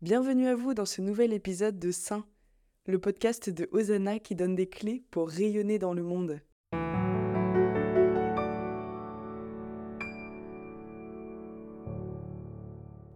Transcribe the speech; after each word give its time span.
Bienvenue 0.00 0.46
à 0.46 0.54
vous 0.54 0.74
dans 0.74 0.84
ce 0.84 1.02
nouvel 1.02 1.32
épisode 1.32 1.80
de 1.80 1.90
Saint, 1.90 2.24
le 2.86 3.00
podcast 3.00 3.50
de 3.50 3.68
Hosanna 3.72 4.20
qui 4.20 4.36
donne 4.36 4.54
des 4.54 4.68
clés 4.68 5.02
pour 5.10 5.28
rayonner 5.28 5.80
dans 5.80 5.92
le 5.92 6.04
monde. 6.04 6.40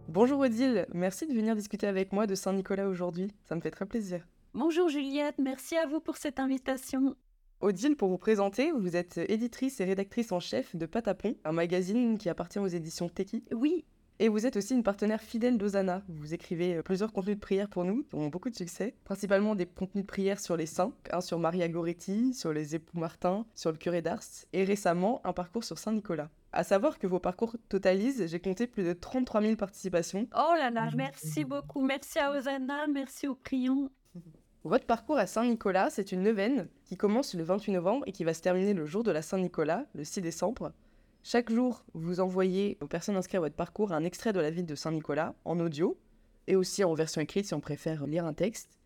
Bonjour 0.09 0.41
Odile, 0.41 0.85
merci 0.93 1.25
de 1.25 1.33
venir 1.33 1.55
discuter 1.55 1.87
avec 1.87 2.11
moi 2.11 2.27
de 2.27 2.35
Saint-Nicolas 2.35 2.89
aujourd'hui, 2.89 3.31
ça 3.45 3.55
me 3.55 3.61
fait 3.61 3.71
très 3.71 3.85
plaisir. 3.85 4.27
Bonjour 4.53 4.89
Juliette, 4.89 5.37
merci 5.39 5.77
à 5.77 5.87
vous 5.87 6.01
pour 6.01 6.17
cette 6.17 6.37
invitation. 6.37 7.15
Odile, 7.61 7.95
pour 7.95 8.09
vous 8.09 8.17
présenter, 8.17 8.73
vous 8.73 8.97
êtes 8.97 9.19
éditrice 9.29 9.79
et 9.79 9.85
rédactrice 9.85 10.33
en 10.33 10.41
chef 10.41 10.75
de 10.75 10.85
Patapon, 10.85 11.37
un 11.45 11.53
magazine 11.53 12.17
qui 12.17 12.27
appartient 12.27 12.59
aux 12.59 12.67
éditions 12.67 13.07
Teki. 13.07 13.45
Oui, 13.53 13.85
Et 14.19 14.29
vous 14.29 14.45
êtes 14.45 14.57
aussi 14.57 14.73
une 14.73 14.83
partenaire 14.83 15.21
fidèle 15.21 15.57
d'Osana. 15.57 16.03
Vous 16.07 16.33
écrivez 16.33 16.75
euh, 16.75 16.81
plusieurs 16.83 17.11
contenus 17.11 17.35
de 17.35 17.41
prière 17.41 17.67
pour 17.67 17.83
nous, 17.83 18.03
qui 18.03 18.15
ont 18.15 18.27
beaucoup 18.27 18.49
de 18.49 18.55
succès. 18.55 18.93
Principalement 19.05 19.55
des 19.55 19.65
contenus 19.65 20.03
de 20.03 20.07
prière 20.07 20.39
sur 20.39 20.55
les 20.55 20.67
saints, 20.67 20.93
un 21.11 21.21
sur 21.21 21.39
Maria 21.39 21.67
Goretti, 21.67 22.33
sur 22.33 22.53
les 22.53 22.75
époux 22.75 22.99
Martin, 22.99 23.45
sur 23.55 23.71
le 23.71 23.77
curé 23.77 24.01
d'Ars, 24.01 24.23
et 24.53 24.63
récemment 24.63 25.19
un 25.23 25.33
parcours 25.33 25.63
sur 25.63 25.79
Saint-Nicolas. 25.79 26.29
À 26.51 26.63
savoir 26.63 26.99
que 26.99 27.07
vos 27.07 27.19
parcours 27.19 27.55
totalisent, 27.67 28.27
j'ai 28.27 28.39
compté 28.39 28.67
plus 28.67 28.83
de 28.83 28.93
33 28.93 29.41
000 29.41 29.55
participations. 29.55 30.27
oh 30.35 30.53
là 30.55 30.69
là, 30.69 30.89
merci 30.95 31.43
beaucoup, 31.43 31.81
merci 31.81 32.19
à 32.19 32.31
Hosanna, 32.31 32.85
merci 32.87 33.27
aux 33.27 33.35
prions. 33.35 33.89
Votre 34.63 34.85
parcours 34.85 35.17
à 35.17 35.27
Saint-Nicolas, 35.27 35.89
c'est 35.89 36.13
une 36.13 36.21
neuvaine 36.21 36.69
qui 36.85 36.95
commence 36.95 37.33
le 37.33 37.43
28 37.43 37.73
novembre 37.73 38.03
et 38.07 38.13
qui 38.13 38.23
va 38.23 38.33
se 38.33 38.41
terminer 38.41 38.73
le 38.73 38.85
jour 38.85 39.03
de 39.03 39.11
la 39.11 39.21
Saint-Nicolas, 39.21 39.85
le 39.93 40.05
6 40.05 40.21
décembre. 40.21 40.71
Chaque 41.25 41.49
jour, 41.49 41.85
vous 41.93 42.19
envoyez 42.19 42.77
aux 42.81 42.87
personnes 42.87 43.15
inscrites 43.15 43.37
à 43.37 43.39
votre 43.39 43.55
parcours 43.55 43.93
un 43.93 44.03
extrait 44.03 44.33
de 44.33 44.41
la 44.41 44.49
vie 44.49 44.63
de 44.63 44.75
Saint-Nicolas 44.75 45.35
en 45.45 45.57
audio 45.61 45.97
et 46.47 46.57
aussi 46.57 46.83
en 46.83 46.93
version 46.93 47.21
écrite 47.21 47.45
si 47.45 47.53
on 47.53 47.61
préfère 47.61 48.05
lire 48.05 48.25
un 48.25 48.33
texte, 48.33 48.77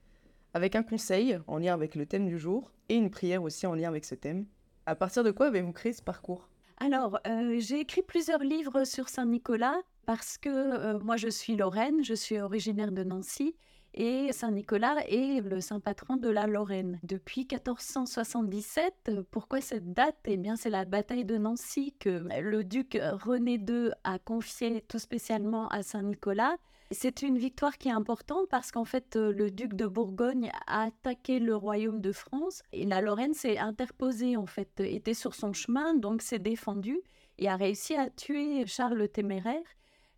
avec 0.53 0.75
un 0.75 0.83
conseil 0.83 1.39
en 1.47 1.57
lien 1.57 1.73
avec 1.73 1.95
le 1.95 2.05
thème 2.05 2.27
du 2.27 2.37
jour 2.37 2.71
et 2.89 2.95
une 2.95 3.09
prière 3.09 3.41
aussi 3.41 3.65
en 3.65 3.73
lien 3.73 3.89
avec 3.89 4.05
ce 4.05 4.13
thème. 4.13 4.45
À 4.85 4.93
partir 4.93 5.23
de 5.23 5.31
quoi 5.31 5.47
avez-vous 5.47 5.71
créé 5.71 5.93
ce 5.93 6.03
parcours? 6.03 6.47
Alors, 6.79 7.19
euh, 7.25 7.55
j'ai 7.57 7.79
écrit 7.79 8.03
plusieurs 8.03 8.43
livres 8.43 8.83
sur 8.83 9.09
Saint-Nicolas 9.09 9.81
parce 10.05 10.37
que 10.37 10.49
euh, 10.49 10.99
moi 10.99 11.17
je 11.17 11.29
suis 11.29 11.55
Lorraine, 11.55 12.03
je 12.03 12.13
suis 12.13 12.39
originaire 12.39 12.91
de 12.91 13.03
Nancy 13.03 13.55
et 13.97 14.31
Saint-Nicolas 14.31 14.95
est 15.07 15.41
le 15.41 15.59
saint 15.59 15.79
patron 15.79 16.17
de 16.17 16.29
la 16.29 16.45
Lorraine. 16.45 16.99
Depuis 17.01 17.41
1477, 17.41 18.93
euh, 19.09 19.23
pourquoi 19.31 19.59
cette 19.59 19.91
date? 19.91 20.15
Eh 20.25 20.37
bien, 20.37 20.55
c'est 20.55 20.69
la 20.69 20.85
bataille 20.85 21.25
de 21.25 21.37
Nancy 21.37 21.95
que 21.99 22.23
le 22.39 22.63
duc 22.63 22.97
René 23.01 23.55
II 23.55 23.89
a 24.03 24.19
confiée 24.19 24.85
tout 24.87 24.99
spécialement 24.99 25.67
à 25.69 25.81
Saint-Nicolas. 25.81 26.55
C'est 26.91 27.23
une 27.23 27.39
victoire 27.39 27.77
qui 27.77 27.89
est 27.89 27.93
importante 27.93 28.47
parce 28.49 28.71
qu'en 28.71 28.85
fait, 28.85 29.15
le 29.15 29.49
duc 29.49 29.73
de 29.73 29.87
Bourgogne 29.87 30.51
a 30.67 30.83
attaqué 30.83 31.39
le 31.39 31.55
royaume 31.55 31.99
de 31.99 32.11
France 32.11 32.61
et 32.71 32.85
la 32.85 33.01
Lorraine 33.01 33.33
s'est 33.33 33.57
interposée, 33.57 34.37
en 34.37 34.45
fait, 34.45 34.79
était 34.79 35.15
sur 35.15 35.33
son 35.33 35.53
chemin, 35.53 35.95
donc 35.95 36.21
s'est 36.21 36.39
défendue 36.39 37.01
et 37.39 37.49
a 37.49 37.55
réussi 37.55 37.95
à 37.95 38.09
tuer 38.09 38.65
Charles 38.67 38.97
le 38.97 39.07
Téméraire. 39.07 39.63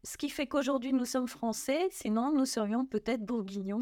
Ce 0.04 0.18
qui 0.18 0.30
fait 0.30 0.48
qu'aujourd'hui 0.48 0.94
nous 0.94 1.06
sommes 1.06 1.28
français, 1.28 1.88
sinon 1.92 2.32
nous 2.32 2.46
serions 2.46 2.86
peut-être 2.86 3.26
bourguignons. 3.26 3.82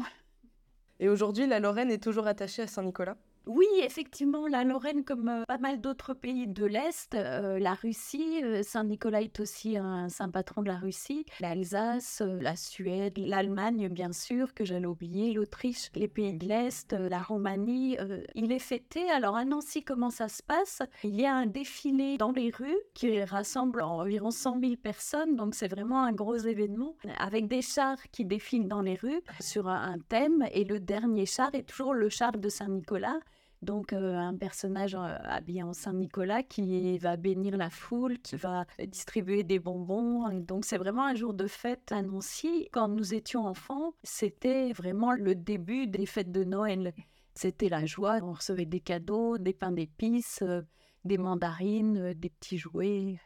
Et 1.00 1.08
aujourd'hui, 1.08 1.46
la 1.46 1.60
Lorraine 1.60 1.92
est 1.92 2.02
toujours 2.02 2.26
attachée 2.26 2.62
à 2.62 2.66
Saint-Nicolas? 2.66 3.16
Oui, 3.48 3.66
effectivement, 3.82 4.46
la 4.46 4.62
Lorraine, 4.62 5.04
comme 5.04 5.26
euh, 5.30 5.44
pas 5.48 5.56
mal 5.56 5.80
d'autres 5.80 6.12
pays 6.12 6.46
de 6.46 6.66
l'Est, 6.66 7.14
euh, 7.14 7.58
la 7.58 7.72
Russie, 7.72 8.42
euh, 8.44 8.62
Saint-Nicolas 8.62 9.22
est 9.22 9.40
aussi 9.40 9.78
un 9.78 10.10
saint 10.10 10.28
patron 10.28 10.60
de 10.60 10.68
la 10.68 10.76
Russie, 10.76 11.24
l'Alsace, 11.40 12.20
la 12.20 12.56
Suède, 12.56 13.16
l'Allemagne, 13.16 13.88
bien 13.88 14.12
sûr, 14.12 14.52
que 14.52 14.66
j'allais 14.66 14.84
oublier, 14.84 15.32
l'Autriche, 15.32 15.88
les 15.94 16.08
pays 16.08 16.34
de 16.34 16.46
l'Est, 16.46 16.92
la 16.92 17.22
Roumanie. 17.22 17.96
il 18.34 18.52
est 18.52 18.58
fêté. 18.58 19.08
Alors 19.10 19.34
à 19.34 19.46
Nancy, 19.46 19.82
comment 19.82 20.10
ça 20.10 20.28
se 20.28 20.42
passe? 20.42 20.82
Il 21.02 21.18
y 21.18 21.24
a 21.24 21.34
un 21.34 21.46
défilé 21.46 22.18
dans 22.18 22.32
les 22.32 22.50
rues 22.50 22.76
qui 22.92 23.22
rassemble 23.22 23.80
environ 23.80 24.30
100 24.30 24.60
000 24.60 24.76
personnes, 24.76 25.36
donc 25.36 25.54
c'est 25.54 25.68
vraiment 25.68 26.04
un 26.04 26.12
gros 26.12 26.36
événement, 26.36 26.96
avec 27.18 27.48
des 27.48 27.62
chars 27.62 28.02
qui 28.12 28.26
défilent 28.26 28.68
dans 28.68 28.82
les 28.82 28.96
rues 28.96 29.22
sur 29.40 29.68
un 29.68 29.96
thème, 30.10 30.44
et 30.52 30.64
le 30.64 30.80
dernier 30.80 31.24
char 31.24 31.54
est 31.54 31.62
toujours 31.66 31.94
le 31.94 32.10
char 32.10 32.32
de 32.32 32.48
Saint-Nicolas. 32.50 33.18
Donc 33.62 33.92
euh, 33.92 34.16
un 34.16 34.36
personnage 34.36 34.94
euh, 34.94 35.16
habillé 35.24 35.62
en 35.62 35.72
Saint-Nicolas 35.72 36.42
qui 36.42 36.96
va 36.98 37.16
bénir 37.16 37.56
la 37.56 37.70
foule, 37.70 38.18
qui 38.18 38.36
va 38.36 38.66
distribuer 38.86 39.42
des 39.42 39.58
bonbons. 39.58 40.28
Donc 40.40 40.64
c'est 40.64 40.78
vraiment 40.78 41.04
un 41.04 41.14
jour 41.14 41.34
de 41.34 41.46
fête 41.46 41.92
Nancy. 41.92 42.68
Quand 42.72 42.88
nous 42.88 43.14
étions 43.14 43.46
enfants, 43.46 43.94
c'était 44.04 44.72
vraiment 44.72 45.12
le 45.12 45.34
début 45.34 45.88
des 45.88 46.06
fêtes 46.06 46.30
de 46.30 46.44
Noël. 46.44 46.94
C'était 47.34 47.68
la 47.68 47.84
joie, 47.84 48.18
on 48.22 48.32
recevait 48.32 48.66
des 48.66 48.80
cadeaux, 48.80 49.38
des 49.38 49.52
pains 49.52 49.72
d'épices, 49.72 50.40
euh, 50.42 50.62
des 51.04 51.18
mandarines, 51.18 52.14
des 52.14 52.30
petits 52.30 52.58
jouets. 52.58 53.18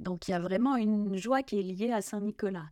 Donc 0.00 0.26
il 0.26 0.32
y 0.32 0.34
a 0.34 0.40
vraiment 0.40 0.76
une 0.76 1.16
joie 1.16 1.42
qui 1.42 1.60
est 1.60 1.62
liée 1.62 1.92
à 1.92 2.00
Saint-Nicolas. 2.00 2.70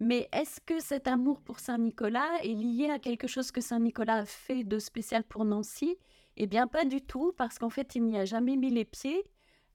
Mais 0.00 0.28
est-ce 0.32 0.60
que 0.60 0.80
cet 0.80 1.08
amour 1.08 1.40
pour 1.40 1.58
Saint-Nicolas 1.58 2.30
est 2.42 2.54
lié 2.54 2.88
à 2.88 2.98
quelque 2.98 3.26
chose 3.26 3.50
que 3.50 3.60
Saint-Nicolas 3.60 4.18
a 4.18 4.24
fait 4.24 4.62
de 4.62 4.78
spécial 4.78 5.24
pour 5.24 5.44
Nancy? 5.44 5.96
Eh 6.36 6.46
bien, 6.46 6.68
pas 6.68 6.84
du 6.84 7.00
tout, 7.00 7.32
parce 7.36 7.58
qu'en 7.58 7.70
fait, 7.70 7.96
il 7.96 8.04
n'y 8.04 8.16
a 8.16 8.24
jamais 8.24 8.56
mis 8.56 8.70
les 8.70 8.84
pieds. 8.84 9.24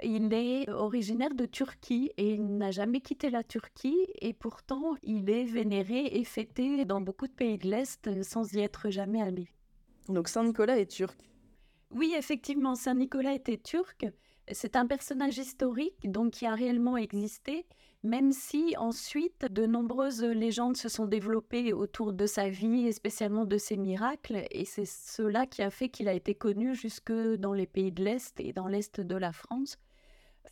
Il 0.02 0.34
est 0.34 0.70
originaire 0.70 1.34
de 1.36 1.46
Turquie 1.46 2.12
et 2.18 2.34
il 2.34 2.58
n'a 2.58 2.72
jamais 2.72 3.00
quitté 3.00 3.30
la 3.30 3.44
Turquie 3.44 4.08
et 4.22 4.34
pourtant 4.34 4.96
il 5.04 5.30
est 5.30 5.44
vénéré 5.44 6.06
et 6.06 6.24
fêté 6.24 6.84
dans 6.84 7.00
beaucoup 7.00 7.28
de 7.28 7.34
pays 7.34 7.58
de 7.58 7.70
l'Est 7.70 8.24
sans 8.24 8.52
y 8.54 8.60
être 8.60 8.90
jamais 8.90 9.22
allé. 9.22 9.50
Donc 10.10 10.30
Saint-Nicolas 10.30 10.80
est 10.80 10.88
turc? 10.88 11.18
Oui, 11.92 12.16
effectivement, 12.18 12.76
Saint 12.76 12.96
Nicolas 12.96 13.34
était 13.34 13.60
turc. 13.60 14.08
C'est 14.52 14.76
un 14.76 14.86
personnage 14.86 15.38
historique, 15.38 16.12
donc 16.12 16.32
qui 16.34 16.46
a 16.46 16.54
réellement 16.54 16.98
existé, 16.98 17.66
même 18.04 18.34
si 18.34 18.76
ensuite 18.78 19.46
de 19.50 19.66
nombreuses 19.66 20.24
légendes 20.24 20.76
se 20.76 20.90
sont 20.90 21.06
développées 21.06 21.72
autour 21.72 22.12
de 22.12 22.26
sa 22.26 22.50
vie 22.50 22.86
et 22.88 22.92
spécialement 22.92 23.46
de 23.46 23.58
ses 23.58 23.78
miracles, 23.78 24.46
et 24.52 24.66
c'est 24.66 24.86
cela 24.86 25.46
qui 25.46 25.62
a 25.62 25.70
fait 25.70 25.88
qu'il 25.88 26.10
a 26.10 26.14
été 26.14 26.36
connu 26.36 26.76
jusque 26.76 27.14
dans 27.14 27.54
les 27.54 27.68
pays 27.68 27.94
de 27.94 28.04
l'Est 28.04 28.38
et 28.42 28.52
dans 28.52 28.68
l'Est 28.68 29.00
de 29.00 29.16
la 29.16 29.32
France. 29.32 29.78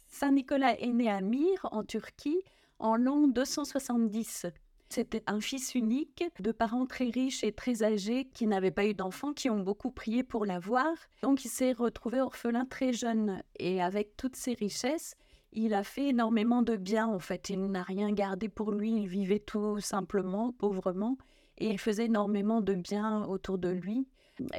Saint 0.07 0.31
Nicolas 0.31 0.79
est 0.79 0.93
né 0.93 1.09
à 1.09 1.19
Myre, 1.19 1.67
en 1.71 1.83
Turquie, 1.83 2.41
en 2.79 2.95
l'an 2.95 3.27
270. 3.27 4.45
C'était 4.91 5.23
un 5.25 5.39
fils 5.39 5.73
unique 5.73 6.25
de 6.41 6.51
parents 6.51 6.85
très 6.85 7.09
riches 7.09 7.45
et 7.45 7.53
très 7.53 7.81
âgés 7.81 8.25
qui 8.33 8.45
n'avaient 8.45 8.71
pas 8.71 8.85
eu 8.85 8.93
d'enfants, 8.93 9.31
qui 9.31 9.49
ont 9.49 9.61
beaucoup 9.61 9.89
prié 9.89 10.21
pour 10.21 10.45
l'avoir. 10.45 10.91
Donc 11.21 11.45
il 11.45 11.47
s'est 11.49 11.71
retrouvé 11.71 12.19
orphelin 12.19 12.65
très 12.65 12.91
jeune 12.91 13.41
et 13.57 13.81
avec 13.81 14.17
toutes 14.17 14.35
ses 14.35 14.53
richesses, 14.53 15.15
il 15.53 15.73
a 15.73 15.85
fait 15.85 16.09
énormément 16.09 16.61
de 16.61 16.75
bien 16.75 17.07
en 17.07 17.19
fait. 17.19 17.49
Il 17.49 17.67
n'a 17.67 17.83
rien 17.83 18.11
gardé 18.11 18.49
pour 18.49 18.71
lui, 18.71 18.91
il 18.91 19.07
vivait 19.07 19.39
tout 19.39 19.79
simplement, 19.79 20.51
pauvrement, 20.51 21.17
et 21.57 21.69
il 21.69 21.79
faisait 21.79 22.07
énormément 22.07 22.59
de 22.59 22.73
bien 22.73 23.23
autour 23.23 23.59
de 23.59 23.69
lui, 23.69 24.09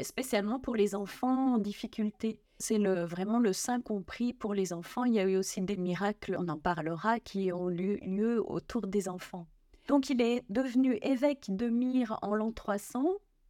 spécialement 0.00 0.58
pour 0.58 0.76
les 0.76 0.94
enfants 0.94 1.56
en 1.56 1.58
difficulté. 1.58 2.40
C'est 2.58 2.78
le, 2.78 3.04
vraiment 3.04 3.38
le 3.38 3.52
saint 3.52 3.82
compris 3.82 4.32
pour 4.32 4.54
les 4.54 4.72
enfants. 4.72 5.04
Il 5.04 5.12
y 5.12 5.18
a 5.18 5.24
eu 5.24 5.36
aussi 5.36 5.60
des 5.60 5.76
miracles, 5.76 6.36
on 6.38 6.48
en 6.48 6.58
parlera, 6.58 7.20
qui 7.20 7.52
ont 7.52 7.70
eu 7.70 7.98
lieu 7.98 8.42
autour 8.50 8.86
des 8.86 9.10
enfants. 9.10 9.46
Donc 9.88 10.10
il 10.10 10.20
est 10.20 10.44
devenu 10.48 10.98
évêque 11.02 11.46
de 11.48 11.68
Myre 11.68 12.18
en 12.22 12.34
l'an 12.34 12.52
300. 12.52 13.04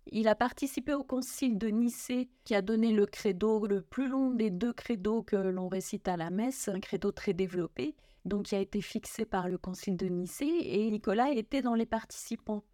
Il 0.06 0.28
a 0.28 0.34
participé 0.34 0.94
au 0.94 1.04
concile 1.04 1.58
de 1.58 1.68
Nicée 1.68 2.28
qui 2.44 2.54
a 2.54 2.62
donné 2.62 2.92
le 2.92 3.06
credo 3.06 3.66
le 3.66 3.82
plus 3.82 4.08
long 4.08 4.30
des 4.30 4.50
deux 4.50 4.72
credos 4.72 5.22
que 5.22 5.36
l'on 5.36 5.68
récite 5.68 6.08
à 6.08 6.16
la 6.16 6.30
messe, 6.30 6.68
un 6.68 6.80
credo 6.80 7.12
très 7.12 7.34
développé, 7.34 7.94
donc 8.24 8.44
qui 8.46 8.56
a 8.56 8.60
été 8.60 8.80
fixé 8.80 9.24
par 9.24 9.48
le 9.48 9.58
concile 9.58 9.96
de 9.96 10.06
Nicée 10.06 10.84
et 10.84 10.90
Nicolas 10.90 11.30
était 11.30 11.62
dans 11.62 11.74
les 11.74 11.86
participants 11.86 12.64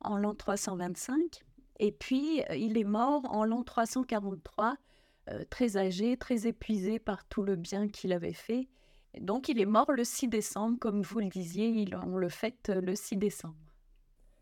en 0.00 0.16
l'an 0.16 0.34
325 0.34 1.42
et 1.78 1.92
puis 1.92 2.42
euh, 2.50 2.56
il 2.56 2.78
est 2.78 2.84
mort 2.84 3.22
en 3.32 3.44
l'an 3.44 3.62
343 3.62 4.76
euh, 5.30 5.44
très 5.50 5.76
âgé, 5.76 6.16
très 6.16 6.46
épuisé 6.46 6.98
par 6.98 7.24
tout 7.26 7.42
le 7.42 7.56
bien 7.56 7.88
qu'il 7.88 8.12
avait 8.12 8.32
fait. 8.32 8.68
Donc 9.20 9.48
il 9.48 9.60
est 9.60 9.64
mort 9.66 9.90
le 9.92 10.04
6 10.04 10.28
décembre, 10.28 10.78
comme 10.78 11.02
vous 11.02 11.20
le 11.20 11.26
disiez, 11.28 11.68
il- 11.68 11.96
on 11.96 12.16
le 12.16 12.28
fête 12.28 12.68
euh, 12.70 12.80
le 12.80 12.94
6 12.94 13.16
décembre. 13.16 13.54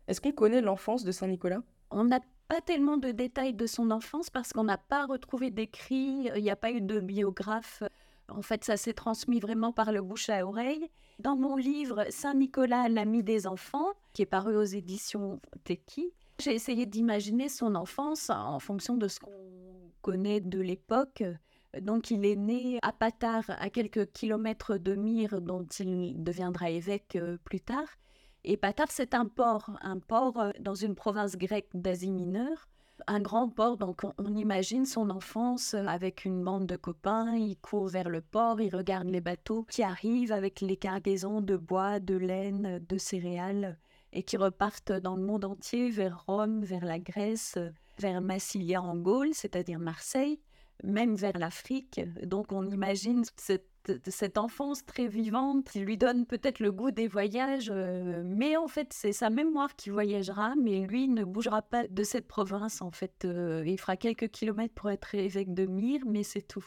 Est-ce 0.07 0.21
qu'on 0.21 0.31
connaît 0.31 0.61
l'enfance 0.61 1.03
de 1.03 1.11
Saint-Nicolas? 1.11 1.61
On 1.89 2.03
n'a 2.05 2.19
pas 2.47 2.61
tellement 2.61 2.97
de 2.97 3.11
détails 3.11 3.53
de 3.53 3.65
son 3.65 3.91
enfance 3.91 4.29
parce 4.29 4.53
qu'on 4.53 4.63
n'a 4.63 4.77
pas 4.77 5.05
retrouvé 5.05 5.51
d'écrits, 5.51 6.29
il 6.35 6.41
n'y 6.43 6.49
a 6.51 6.55
pas 6.55 6.71
eu 6.71 6.81
de 6.81 6.99
biographe. 6.99 7.83
En 8.29 8.41
fait, 8.41 8.63
ça 8.63 8.77
s'est 8.77 8.93
transmis 8.93 9.39
vraiment 9.39 9.71
par 9.73 9.91
le 9.91 10.01
bouche 10.01 10.29
à 10.29 10.45
oreille. 10.45 10.89
Dans 11.19 11.35
mon 11.35 11.55
livre 11.55 12.05
Saint-Nicolas, 12.09 12.89
l'ami 12.89 13.23
des 13.23 13.47
enfants, 13.47 13.89
qui 14.13 14.21
est 14.21 14.25
paru 14.27 14.55
aux 14.55 14.63
éditions 14.63 15.39
Teki, 15.63 16.11
j'ai 16.39 16.53
essayé 16.53 16.85
d'imaginer 16.85 17.49
son 17.49 17.73
enfance 17.75 18.29
en 18.29 18.59
fonction 18.59 18.95
de 18.95 19.07
ce 19.07 19.19
qu'on 19.19 19.91
connaît 20.01 20.39
de 20.41 20.59
l'époque. 20.59 21.23
Donc, 21.81 22.11
il 22.11 22.25
est 22.25 22.35
né 22.35 22.79
à 22.81 22.91
Patard, 22.91 23.45
à 23.47 23.69
quelques 23.69 24.11
kilomètres 24.11 24.77
de 24.77 24.95
Myre, 24.95 25.41
dont 25.41 25.65
il 25.79 26.23
deviendra 26.23 26.69
évêque 26.69 27.15
euh, 27.15 27.37
plus 27.43 27.61
tard. 27.61 27.87
Et 28.43 28.57
Patars, 28.57 28.91
c'est 28.91 29.13
un 29.13 29.25
port, 29.25 29.71
un 29.81 29.99
port 29.99 30.39
euh, 30.39 30.51
dans 30.59 30.75
une 30.75 30.95
province 30.95 31.35
grecque 31.35 31.69
d'Asie 31.73 32.11
mineure, 32.11 32.67
un 33.07 33.19
grand 33.19 33.49
port. 33.49 33.77
Donc, 33.77 34.01
on, 34.17 34.35
imagine 34.35 34.85
son 34.85 35.09
enfance 35.09 35.73
euh, 35.73 35.85
avec 35.85 36.25
une 36.25 36.43
bande 36.43 36.65
de 36.65 36.75
copains. 36.75 37.35
Il 37.35 37.57
court 37.57 37.87
vers 37.87 38.09
le 38.09 38.21
port, 38.21 38.61
il 38.61 38.75
regarde 38.75 39.09
les 39.09 39.21
bateaux 39.21 39.63
qui 39.69 39.83
arrivent 39.83 40.31
avec 40.31 40.61
les 40.61 40.77
cargaisons 40.77 41.41
de 41.41 41.57
bois, 41.57 41.99
de 41.99 42.15
laine, 42.15 42.79
de 42.87 42.97
céréales 42.97 43.77
et 44.13 44.23
qui 44.23 44.37
repartent 44.37 44.93
dans 44.93 45.15
le 45.15 45.23
monde 45.23 45.45
entier 45.45 45.89
vers 45.89 46.23
Rome, 46.25 46.63
vers 46.63 46.85
la 46.85 46.99
Grèce, 46.99 47.57
vers 47.99 48.21
Massilia 48.21 48.81
en 48.81 48.95
Gaule, 48.95 49.33
c'est-à-dire 49.33 49.79
Marseille, 49.79 50.39
même 50.83 51.15
vers 51.15 51.37
l'Afrique. 51.37 52.01
Donc, 52.23 52.51
on 52.51 52.67
imagine 52.69 53.23
cette 53.35 53.69
cette 54.09 54.37
enfance 54.37 54.85
très 54.85 55.07
vivante 55.07 55.69
qui 55.69 55.79
lui 55.79 55.97
donne 55.97 56.25
peut-être 56.25 56.59
le 56.59 56.71
goût 56.71 56.91
des 56.91 57.07
voyages, 57.07 57.71
euh, 57.73 58.21
mais 58.25 58.57
en 58.57 58.67
fait 58.67 58.91
c'est 58.91 59.13
sa 59.13 59.29
mémoire 59.29 59.75
qui 59.75 59.89
voyagera, 59.89 60.55
mais 60.61 60.81
lui 60.81 61.07
ne 61.07 61.23
bougera 61.23 61.61
pas 61.61 61.87
de 61.87 62.03
cette 62.03 62.27
province 62.27 62.81
en 62.81 62.91
fait. 62.91 63.23
Euh, 63.25 63.63
il 63.65 63.79
fera 63.79 63.95
quelques 63.95 64.29
kilomètres 64.29 64.73
pour 64.73 64.89
être 64.89 65.15
évêque 65.15 65.53
de 65.53 65.65
Myre, 65.65 66.01
mais 66.05 66.23
c'est 66.23 66.41
tout. 66.41 66.65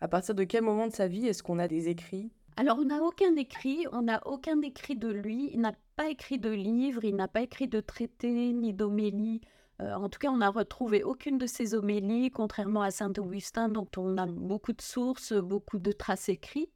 À 0.00 0.08
partir 0.08 0.34
de 0.34 0.44
quel 0.44 0.62
moment 0.62 0.86
de 0.86 0.92
sa 0.92 1.08
vie 1.08 1.26
est-ce 1.26 1.42
qu'on 1.42 1.58
a 1.58 1.68
des 1.68 1.88
écrits? 1.88 2.30
Alors, 2.58 2.78
on 2.78 2.86
n'a 2.86 3.02
aucun 3.02 3.36
écrit, 3.36 3.86
on 3.92 4.02
n'a 4.02 4.26
aucun 4.26 4.62
écrit 4.62 4.96
de 4.96 5.08
lui, 5.08 5.50
il 5.52 5.60
n'a 5.60 5.74
pas 5.94 6.08
écrit 6.08 6.38
de 6.38 6.48
livre, 6.48 7.04
il 7.04 7.14
n'a 7.14 7.28
pas 7.28 7.42
écrit 7.42 7.68
de 7.68 7.80
traité 7.80 8.52
ni 8.52 8.72
d'homélie. 8.72 9.42
Euh, 9.80 9.94
en 9.94 10.08
tout 10.08 10.18
cas, 10.18 10.30
on 10.30 10.38
n'a 10.38 10.50
retrouvé 10.50 11.02
aucune 11.02 11.38
de 11.38 11.46
ces 11.46 11.74
homélies, 11.74 12.30
contrairement 12.30 12.82
à 12.82 12.90
Saint 12.90 13.12
Augustin, 13.18 13.68
dont 13.68 13.88
on 13.96 14.16
a 14.16 14.26
beaucoup 14.26 14.72
de 14.72 14.80
sources, 14.80 15.32
beaucoup 15.32 15.78
de 15.78 15.92
traces 15.92 16.28
écrites. 16.28 16.70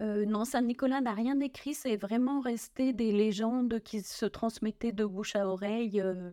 Euh, 0.00 0.24
non, 0.24 0.44
Saint 0.44 0.62
Nicolas 0.62 1.00
n'a 1.00 1.12
rien 1.12 1.38
écrit, 1.40 1.74
c'est 1.74 1.96
vraiment 1.96 2.40
resté 2.40 2.92
des 2.92 3.12
légendes 3.12 3.80
qui 3.80 4.02
se 4.02 4.26
transmettaient 4.26 4.92
de 4.92 5.04
bouche 5.04 5.36
à 5.36 5.48
oreille. 5.48 6.00
Euh. 6.00 6.30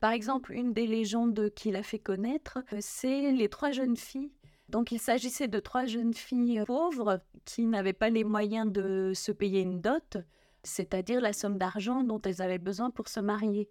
Par 0.00 0.12
exemple, 0.12 0.52
une 0.52 0.72
des 0.72 0.86
légendes 0.86 1.50
qu'il 1.54 1.76
a 1.76 1.82
fait 1.82 1.98
connaître, 1.98 2.58
c'est 2.78 3.32
les 3.32 3.48
trois 3.48 3.70
jeunes 3.70 3.96
filles. 3.96 4.32
Donc, 4.70 4.92
il 4.92 5.00
s'agissait 5.00 5.48
de 5.48 5.58
trois 5.58 5.84
jeunes 5.84 6.14
filles 6.14 6.62
pauvres 6.66 7.20
qui 7.44 7.66
n'avaient 7.66 7.92
pas 7.92 8.08
les 8.08 8.24
moyens 8.24 8.70
de 8.70 9.12
se 9.14 9.32
payer 9.32 9.60
une 9.60 9.80
dot, 9.80 10.16
c'est-à-dire 10.62 11.20
la 11.20 11.32
somme 11.32 11.58
d'argent 11.58 12.02
dont 12.02 12.20
elles 12.22 12.40
avaient 12.40 12.58
besoin 12.58 12.90
pour 12.90 13.08
se 13.08 13.20
marier. 13.20 13.68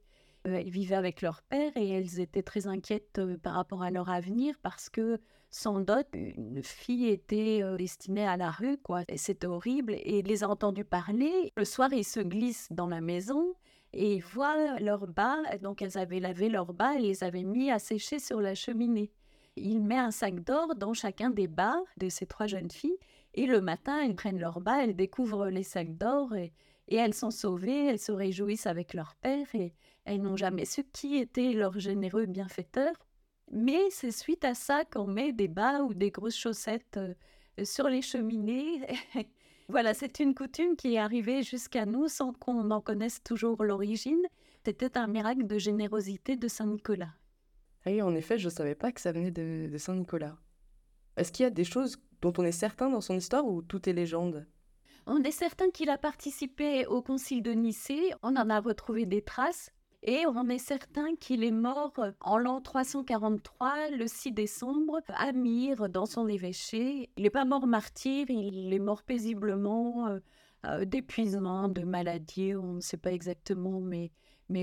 Euh, 0.47 0.55
elles 0.55 0.69
vivaient 0.69 0.95
avec 0.95 1.21
leur 1.21 1.41
père 1.41 1.71
et 1.75 1.89
elles 1.89 2.19
étaient 2.19 2.43
très 2.43 2.67
inquiètes 2.67 3.19
euh, 3.19 3.37
par 3.37 3.53
rapport 3.53 3.83
à 3.83 3.91
leur 3.91 4.09
avenir 4.09 4.55
parce 4.61 4.89
que 4.89 5.19
sans 5.49 5.79
dot, 5.79 6.07
une 6.13 6.63
fille 6.63 7.07
était 7.07 7.61
euh, 7.61 7.75
destinée 7.75 8.25
à 8.25 8.37
la 8.37 8.51
rue, 8.51 8.77
quoi. 8.77 9.01
C'était 9.15 9.47
horrible. 9.47 9.95
Et 10.03 10.21
les 10.21 10.43
a 10.43 10.49
entendus 10.49 10.85
parler. 10.85 11.51
Le 11.57 11.65
soir, 11.65 11.91
ils 11.91 12.05
se 12.05 12.19
glissent 12.19 12.67
dans 12.71 12.87
la 12.87 13.01
maison 13.01 13.53
et 13.91 14.15
ils 14.15 14.23
voient 14.23 14.79
leurs 14.79 15.07
bas. 15.07 15.37
Donc, 15.61 15.81
elles 15.81 15.97
avaient 15.97 16.19
lavé 16.19 16.49
leurs 16.49 16.73
bas 16.73 16.95
et 16.95 16.99
les 16.99 17.23
avaient 17.23 17.43
mis 17.43 17.71
à 17.71 17.79
sécher 17.79 18.19
sur 18.19 18.39
la 18.39 18.53
cheminée. 18.53 19.11
Il 19.55 19.81
met 19.81 19.97
un 19.97 20.11
sac 20.11 20.39
d'or 20.41 20.75
dans 20.75 20.93
chacun 20.93 21.31
des 21.31 21.47
bas 21.47 21.81
de 21.97 22.09
ces 22.09 22.27
trois 22.27 22.45
jeunes 22.45 22.71
filles. 22.71 22.97
Et 23.33 23.47
le 23.47 23.59
matin, 23.59 23.99
elles 24.03 24.15
prennent 24.15 24.39
leurs 24.39 24.61
bas, 24.61 24.83
elles 24.83 24.95
découvrent 24.95 25.47
les 25.47 25.63
sacs 25.63 25.97
d'or 25.97 26.35
et, 26.35 26.53
et 26.89 26.95
elles 26.95 27.13
sont 27.13 27.31
sauvées, 27.31 27.85
elles 27.85 27.99
se 27.99 28.11
réjouissent 28.11 28.67
avec 28.67 28.93
leur 28.93 29.15
père. 29.15 29.47
Et, 29.53 29.73
elles 30.05 30.21
n'ont 30.21 30.37
jamais 30.37 30.65
su 30.65 30.83
qui 30.91 31.17
était 31.17 31.53
leur 31.53 31.79
généreux 31.79 32.25
bienfaiteur. 32.25 32.93
Mais 33.51 33.89
c'est 33.91 34.11
suite 34.11 34.43
à 34.43 34.55
ça 34.55 34.83
qu'on 34.85 35.05
met 35.05 35.31
des 35.31 35.47
bas 35.47 35.83
ou 35.83 35.93
des 35.93 36.09
grosses 36.09 36.37
chaussettes 36.37 36.97
euh, 36.97 37.13
sur 37.63 37.87
les 37.87 38.01
cheminées. 38.01 38.81
voilà, 39.69 39.93
c'est 39.93 40.19
une 40.19 40.33
coutume 40.33 40.75
qui 40.75 40.95
est 40.95 40.99
arrivée 40.99 41.43
jusqu'à 41.43 41.85
nous 41.85 42.07
sans 42.07 42.33
qu'on 42.33 42.71
en 42.71 42.81
connaisse 42.81 43.23
toujours 43.23 43.63
l'origine. 43.63 44.21
C'était 44.65 44.97
un 44.97 45.07
miracle 45.07 45.45
de 45.45 45.57
générosité 45.57 46.35
de 46.35 46.47
Saint 46.47 46.67
Nicolas. 46.67 47.13
Oui, 47.85 48.01
en 48.01 48.13
effet, 48.15 48.37
je 48.37 48.45
ne 48.45 48.53
savais 48.53 48.75
pas 48.75 48.91
que 48.91 49.01
ça 49.01 49.11
venait 49.11 49.31
de, 49.31 49.77
Saint 49.77 49.95
Nicolas. 49.95 50.37
Est-ce 51.17 51.31
qu'il 51.31 51.43
y 51.43 51.47
a 51.47 51.51
des 51.51 51.63
choses 51.63 51.97
dont 52.21 52.33
on 52.37 52.43
est 52.43 52.51
certain 52.51 52.89
dans 52.89 53.01
son 53.01 53.15
histoire 53.15 53.45
ou 53.45 53.61
tout 53.61 53.87
est 53.87 53.93
légende? 53.93 54.45
On 55.11 55.23
est 55.23 55.31
certain 55.31 55.71
qu'il 55.71 55.89
a 55.89 55.97
participé 55.97 56.85
au 56.85 57.01
concile 57.01 57.41
de 57.41 57.49
Nicée, 57.49 58.11
on 58.21 58.35
en 58.35 58.47
a 58.47 58.59
retrouvé 58.59 59.07
des 59.07 59.23
traces, 59.23 59.71
et 60.03 60.27
on 60.27 60.47
est 60.49 60.59
certain 60.59 61.15
qu'il 61.15 61.43
est 61.43 61.49
mort 61.49 61.99
en 62.21 62.37
l'an 62.37 62.61
343, 62.61 63.89
le 63.89 64.05
6 64.05 64.33
décembre, 64.33 64.99
à 65.07 65.31
Myre, 65.31 65.89
dans 65.89 66.05
son 66.05 66.27
évêché. 66.27 67.09
Il 67.17 67.23
n'est 67.23 67.31
pas 67.31 67.43
mort 67.43 67.65
martyr, 67.65 68.27
il 68.29 68.71
est 68.71 68.77
mort 68.77 69.01
paisiblement 69.01 70.09
euh, 70.09 70.19
euh, 70.67 70.85
d'épuisement, 70.85 71.69
de 71.69 71.81
maladie, 71.81 72.53
on 72.53 72.73
ne 72.73 72.79
sait 72.79 72.97
pas 72.97 73.11
exactement, 73.11 73.81
mais, 73.81 74.11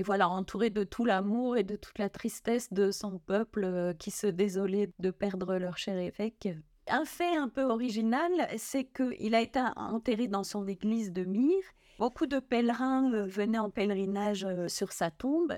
voilà, 0.01 0.29
entouré 0.29 0.69
de 0.69 0.85
tout 0.85 1.03
l'amour 1.03 1.57
et 1.57 1.65
de 1.65 1.75
toute 1.75 1.99
la 1.99 2.07
tristesse 2.07 2.71
de 2.71 2.91
son 2.91 3.19
peuple 3.19 3.65
euh, 3.65 3.93
qui 3.93 4.11
se 4.11 4.27
désolait 4.27 4.93
de 4.99 5.11
perdre 5.11 5.57
leur 5.57 5.77
cher 5.77 5.97
évêque. 5.97 6.47
Un 6.89 7.05
fait 7.05 7.35
un 7.35 7.49
peu 7.49 7.63
original, 7.63 8.31
c'est 8.57 8.85
qu'il 8.85 9.35
a 9.35 9.41
été 9.41 9.61
enterré 9.75 10.27
dans 10.27 10.43
son 10.43 10.67
église 10.67 11.11
de 11.11 11.25
Myre 11.25 11.63
Beaucoup 11.99 12.27
de 12.27 12.39
pèlerins 12.39 13.11
euh, 13.11 13.25
venaient 13.25 13.57
en 13.57 13.71
pèlerinage 13.71 14.45
euh, 14.45 14.67
sur 14.67 14.91
sa 14.91 15.09
tombe. 15.09 15.53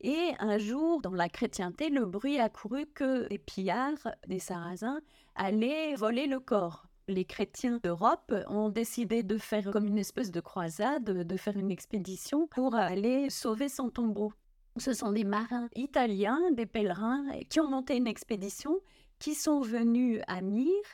Et 0.00 0.32
un 0.40 0.58
jour, 0.58 1.00
dans 1.00 1.12
la 1.12 1.28
chrétienté, 1.28 1.88
le 1.88 2.04
bruit 2.04 2.40
a 2.40 2.48
couru 2.48 2.86
que 2.86 3.28
des 3.28 3.38
pillards, 3.38 4.08
des 4.26 4.40
sarrasins, 4.40 5.00
allaient 5.36 5.94
voler 5.94 6.26
le 6.26 6.40
corps. 6.40 6.86
Les 7.06 7.24
chrétiens 7.24 7.78
d'Europe 7.82 8.34
ont 8.48 8.70
décidé 8.70 9.22
de 9.22 9.38
faire 9.38 9.70
comme 9.70 9.86
une 9.86 9.98
espèce 9.98 10.32
de 10.32 10.40
croisade, 10.40 11.04
de 11.04 11.36
faire 11.36 11.56
une 11.56 11.70
expédition 11.70 12.48
pour 12.48 12.74
aller 12.74 13.30
sauver 13.30 13.68
son 13.68 13.88
tombeau. 13.88 14.32
Ce 14.76 14.92
sont 14.92 15.12
des 15.12 15.24
marins 15.24 15.68
italiens, 15.76 16.40
des 16.50 16.66
pèlerins, 16.66 17.24
qui 17.48 17.60
ont 17.60 17.68
monté 17.68 17.96
une 17.96 18.08
expédition, 18.08 18.80
qui 19.24 19.34
sont 19.34 19.62
venus 19.62 20.20
à 20.26 20.42
Myre 20.42 20.84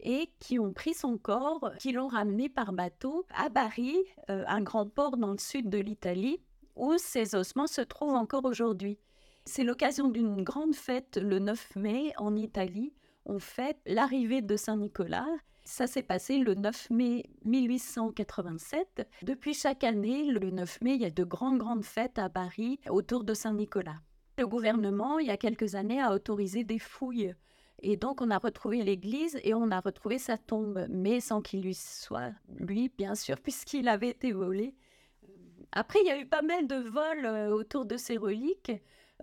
et 0.00 0.28
qui 0.40 0.58
ont 0.58 0.72
pris 0.72 0.92
son 0.92 1.18
corps, 1.18 1.70
qui 1.78 1.92
l'ont 1.92 2.08
ramené 2.08 2.48
par 2.48 2.72
bateau 2.72 3.24
à 3.32 3.48
Bari, 3.48 3.96
euh, 4.28 4.42
un 4.48 4.60
grand 4.60 4.88
port 4.88 5.16
dans 5.16 5.30
le 5.30 5.38
sud 5.38 5.70
de 5.70 5.78
l'Italie, 5.78 6.40
où 6.74 6.98
ses 6.98 7.36
ossements 7.36 7.68
se 7.68 7.82
trouvent 7.82 8.16
encore 8.16 8.44
aujourd'hui. 8.44 8.98
C'est 9.44 9.62
l'occasion 9.62 10.08
d'une 10.08 10.42
grande 10.42 10.74
fête 10.74 11.16
le 11.16 11.38
9 11.38 11.76
mai 11.76 12.12
en 12.16 12.34
Italie. 12.34 12.92
On 13.24 13.38
fête 13.38 13.78
l'arrivée 13.86 14.42
de 14.42 14.56
Saint-Nicolas. 14.56 15.28
Ça 15.62 15.86
s'est 15.86 16.02
passé 16.02 16.38
le 16.38 16.56
9 16.56 16.90
mai 16.90 17.22
1887. 17.44 19.08
Depuis 19.22 19.54
chaque 19.54 19.84
année, 19.84 20.24
le 20.24 20.50
9 20.50 20.80
mai, 20.80 20.94
il 20.94 21.02
y 21.02 21.06
a 21.06 21.10
de 21.10 21.22
grandes, 21.22 21.58
grandes 21.58 21.84
fêtes 21.84 22.18
à 22.18 22.28
Paris 22.28 22.80
autour 22.90 23.22
de 23.22 23.32
Saint-Nicolas. 23.32 24.00
Le 24.38 24.48
gouvernement, 24.48 25.20
il 25.20 25.28
y 25.28 25.30
a 25.30 25.36
quelques 25.36 25.76
années, 25.76 26.02
a 26.02 26.12
autorisé 26.12 26.64
des 26.64 26.80
fouilles 26.80 27.36
et 27.82 27.96
donc, 27.96 28.20
on 28.20 28.30
a 28.30 28.38
retrouvé 28.38 28.82
l'église 28.82 29.38
et 29.44 29.54
on 29.54 29.70
a 29.70 29.80
retrouvé 29.80 30.18
sa 30.18 30.38
tombe, 30.38 30.86
mais 30.88 31.20
sans 31.20 31.42
qu'il 31.42 31.62
lui 31.62 31.74
soit, 31.74 32.32
lui, 32.58 32.90
bien 32.96 33.14
sûr, 33.14 33.36
puisqu'il 33.42 33.88
avait 33.88 34.08
été 34.08 34.32
volé. 34.32 34.74
Après, 35.72 35.98
il 36.02 36.06
y 36.06 36.10
a 36.10 36.18
eu 36.18 36.26
pas 36.26 36.42
mal 36.42 36.66
de 36.66 36.76
vols 36.76 37.26
euh, 37.26 37.50
autour 37.50 37.84
de 37.84 37.96
ces 37.96 38.16
reliques, 38.16 38.72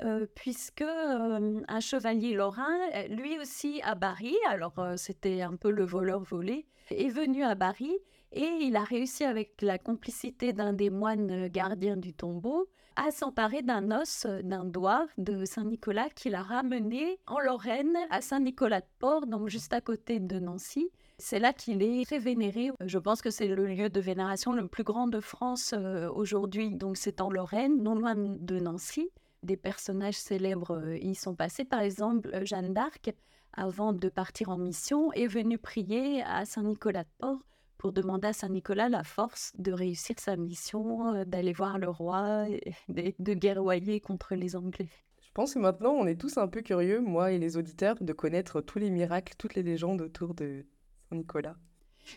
euh, 0.04 0.28
puisque 0.36 0.82
euh, 0.82 1.62
un 1.68 1.80
chevalier 1.80 2.34
lorrain, 2.34 2.78
lui 3.10 3.40
aussi 3.40 3.82
à 3.84 3.96
Bari, 3.96 4.36
alors 4.48 4.74
c'était 4.98 5.42
un 5.42 5.56
peu 5.56 5.72
le 5.72 5.84
voleur 5.84 6.22
volé, 6.22 6.68
est 6.90 7.10
venu 7.10 7.44
à 7.44 7.56
Bari 7.56 7.98
et 8.32 8.50
il 8.62 8.76
a 8.76 8.84
réussi 8.84 9.24
avec 9.24 9.62
la 9.62 9.78
complicité 9.78 10.54
d'un 10.54 10.74
des 10.74 10.90
moines 10.90 11.48
gardiens 11.48 11.98
du 11.98 12.14
tombeau 12.14 12.68
à 12.96 13.12
s'emparer 13.12 13.62
d'un 13.62 13.92
os 13.92 14.28
d'un 14.44 14.66
doigt 14.66 15.08
de 15.18 15.46
Saint-Nicolas 15.46 16.10
qu'il 16.10 16.36
a 16.36 16.42
ramené 16.42 17.20
en 17.28 17.40
Lorraine 17.40 17.98
à 18.10 18.22
Saint-Nicolas-de-Port, 18.22 19.28
donc 19.28 19.50
juste 19.50 19.74
à 19.74 19.82
côté 19.82 20.20
de 20.20 20.40
Nancy. 20.40 20.90
C'est 21.18 21.40
là 21.40 21.54
qu'il 21.54 21.82
est 21.84 22.06
très 22.06 22.20
vénéré. 22.20 22.72
Je 22.84 22.98
pense 22.98 23.22
que 23.22 23.30
c'est 23.30 23.48
le 23.48 23.66
lieu 23.66 23.90
de 23.90 24.00
vénération 24.00 24.52
le 24.52 24.68
plus 24.68 24.84
grand 24.84 25.08
de 25.08 25.20
France 25.20 25.74
euh, 25.74 26.10
aujourd'hui. 26.10 26.72
Donc 26.72 26.98
c'est 26.98 27.22
en 27.22 27.30
Lorraine, 27.30 27.82
non 27.82 27.96
loin 27.96 28.16
de 28.16 28.60
Nancy. 28.60 29.10
Des 29.44 29.58
personnages 29.58 30.18
célèbres 30.18 30.78
euh, 30.78 30.98
y 30.98 31.16
sont 31.16 31.36
passés. 31.36 31.66
Par 31.66 31.82
exemple, 31.82 32.44
Jeanne 32.44 32.74
d'Arc, 32.74 33.14
avant 33.54 33.94
de 33.94 34.10
partir 34.10 34.50
en 34.50 34.58
mission, 34.58 35.12
est 35.14 35.28
venue 35.28 35.58
prier 35.58 36.24
à 36.24 36.46
Saint-Nicolas-de-Port 36.46 37.40
pour 37.84 37.92
demander 37.92 38.30
à 38.30 38.34
Saint-Nicolas 38.34 38.88
la 38.88 39.04
force 39.04 39.52
de 39.58 39.74
réussir 39.74 40.16
sa 40.18 40.38
mission, 40.38 41.14
euh, 41.16 41.26
d'aller 41.26 41.52
voir 41.52 41.78
le 41.78 41.90
roi, 41.90 42.48
et 42.48 43.14
de 43.20 43.34
guerroyer 43.34 44.00
contre 44.00 44.36
les 44.36 44.56
Anglais. 44.56 44.88
Je 45.22 45.32
pense 45.34 45.56
que 45.56 45.60
maintenant, 45.60 45.92
on 45.92 46.08
est 46.08 46.16
tous 46.16 46.38
un 46.38 46.48
peu 46.48 46.62
curieux, 46.62 47.02
moi 47.02 47.34
et 47.34 47.40
les 47.40 47.58
auditeurs, 47.58 47.98
de 48.00 48.14
connaître 48.14 48.62
tous 48.62 48.80
les 48.80 48.90
miracles, 48.90 49.34
toutes 49.38 49.56
les 49.56 49.64
légendes 49.64 50.00
autour 50.00 50.34
de 50.34 50.66
Saint-Nicolas. 51.10 51.58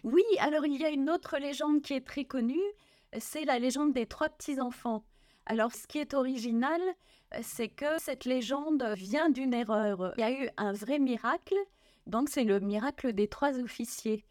Oui, 0.05 0.23
alors 0.39 0.65
il 0.67 0.81
y 0.81 0.85
a 0.85 0.91
une 0.91 1.11
autre 1.11 1.37
légende 1.37 1.83
qui 1.83 1.95
est 1.95 2.07
très 2.07 2.27
connue, 2.27 2.63
c'est 3.19 3.45
la 3.45 3.59
légende 3.59 3.93
des 3.93 4.07
trois 4.07 4.29
petits-enfants. 4.29 5.05
Alors 5.47 5.73
ce 5.73 5.89
qui 5.89 5.99
est 5.99 6.15
original, 6.15 6.81
c'est 7.43 7.71
que 7.71 7.99
cette 7.99 8.25
légende 8.25 8.85
vient 8.95 9.31
d'une 9.31 9.53
erreur. 9.53 10.15
Il 10.17 10.21
y 10.21 10.25
a 10.25 10.45
eu 10.45 10.49
un 10.59 10.73
vrai 10.73 11.01
miracle, 11.01 11.57
donc 12.07 12.29
c'est 12.29 12.45
le 12.45 12.61
miracle 12.61 13.13
des 13.13 13.27
trois 13.27 13.59
officiers. 13.59 14.25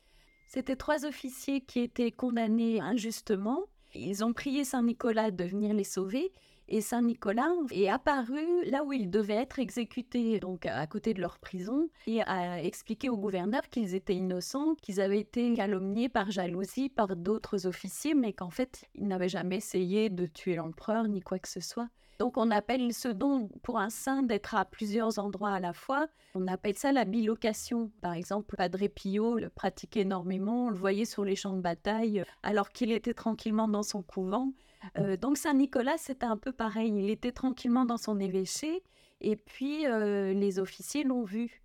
C'était 0.47 0.75
trois 0.75 1.05
officiers 1.05 1.61
qui 1.61 1.79
étaient 1.79 2.11
condamnés 2.11 2.79
injustement 2.79 3.65
Ils 3.93 4.23
ont 4.23 4.33
prié 4.33 4.63
Saint 4.63 4.83
Nicolas 4.83 5.31
de 5.31 5.43
venir 5.43 5.73
les 5.73 5.83
sauver 5.83 6.31
et 6.67 6.81
Saint 6.81 7.03
Nicolas 7.03 7.51
est 7.71 7.89
apparu 7.89 8.63
là 8.65 8.83
où 8.83 8.91
il 8.91 9.09
devait 9.11 9.35
être 9.35 9.59
exécuté, 9.59 10.39
donc 10.39 10.65
à 10.65 10.87
côté 10.87 11.13
de 11.13 11.21
leur 11.21 11.37
prison, 11.37 11.89
et 12.07 12.21
a 12.23 12.63
expliqué 12.63 13.07
au 13.09 13.17
gouverneur 13.17 13.61
qu'ils 13.69 13.93
étaient 13.93 14.15
innocents, 14.15 14.73
qu'ils 14.81 14.99
avaient 14.99 15.19
été 15.19 15.53
calomniés 15.53 16.09
par 16.09 16.31
jalousie 16.31 16.89
par 16.89 17.15
d'autres 17.15 17.67
officiers, 17.67 18.15
mais 18.15 18.33
qu'en 18.33 18.49
fait, 18.49 18.85
ils 18.95 19.07
n'avaient 19.07 19.29
jamais 19.29 19.57
essayé 19.57 20.09
de 20.09 20.25
tuer 20.25 20.55
l'empereur 20.55 21.07
ni 21.07 21.21
quoi 21.21 21.37
que 21.37 21.47
ce 21.47 21.59
soit. 21.59 21.89
Donc 22.17 22.37
on 22.37 22.49
appelle 22.49 22.93
ce 22.93 23.09
don 23.09 23.49
pour 23.61 23.77
un 23.77 23.89
saint 23.89 24.23
d'être 24.23 24.55
à 24.55 24.65
plusieurs 24.65 25.19
endroits 25.19 25.51
à 25.51 25.59
la 25.59 25.73
fois. 25.73 26.07
On 26.33 26.47
appelle 26.47 26.77
ça 26.77 26.91
la 26.91 27.05
bilocation. 27.05 27.91
Par 28.01 28.13
exemple, 28.13 28.55
Padre 28.55 28.87
Pio 28.87 29.37
le 29.37 29.49
pratiquait 29.49 30.01
énormément. 30.01 30.65
On 30.65 30.69
le 30.69 30.77
voyait 30.77 31.05
sur 31.05 31.25
les 31.25 31.35
champs 31.35 31.55
de 31.55 31.61
bataille 31.61 32.23
alors 32.43 32.69
qu'il 32.69 32.91
était 32.91 33.13
tranquillement 33.13 33.67
dans 33.67 33.83
son 33.83 34.01
couvent. 34.01 34.53
Euh, 34.97 35.17
donc 35.17 35.37
Saint 35.37 35.53
Nicolas, 35.53 35.97
c'était 35.97 36.25
un 36.25 36.37
peu 36.37 36.51
pareil. 36.51 36.93
Il 36.95 37.09
était 37.09 37.31
tranquillement 37.31 37.85
dans 37.85 37.97
son 37.97 38.19
évêché 38.19 38.83
et 39.21 39.35
puis 39.35 39.85
euh, 39.85 40.33
les 40.33 40.59
officiers 40.59 41.03
l'ont 41.03 41.23
vu. 41.23 41.61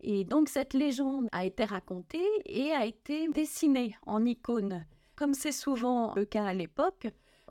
Et 0.00 0.24
donc 0.24 0.50
cette 0.50 0.74
légende 0.74 1.28
a 1.32 1.46
été 1.46 1.64
racontée 1.64 2.26
et 2.44 2.72
a 2.72 2.84
été 2.84 3.28
dessinée 3.28 3.96
en 4.04 4.24
icône. 4.24 4.84
Comme 5.16 5.32
c'est 5.32 5.52
souvent 5.52 6.12
le 6.14 6.24
cas 6.24 6.44
à 6.44 6.52
l'époque, 6.52 7.06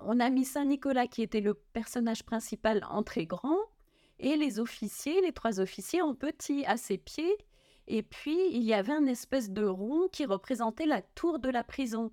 on 0.05 0.19
a 0.19 0.29
mis 0.29 0.45
Saint 0.45 0.65
Nicolas 0.65 1.07
qui 1.07 1.21
était 1.21 1.41
le 1.41 1.53
personnage 1.53 2.23
principal 2.23 2.85
en 2.89 3.03
très 3.03 3.25
grand 3.25 3.59
et 4.19 4.35
les 4.35 4.59
officiers, 4.59 5.21
les 5.21 5.33
trois 5.33 5.59
officiers 5.59 6.01
en 6.01 6.15
petit 6.15 6.65
à 6.65 6.77
ses 6.77 6.97
pieds. 6.97 7.37
Et 7.87 8.03
puis 8.03 8.37
il 8.51 8.63
y 8.63 8.73
avait 8.73 8.93
un 8.93 9.05
espèce 9.05 9.49
de 9.51 9.65
rond 9.65 10.07
qui 10.11 10.25
représentait 10.25 10.85
la 10.85 11.01
tour 11.01 11.39
de 11.39 11.49
la 11.49 11.63
prison. 11.63 12.11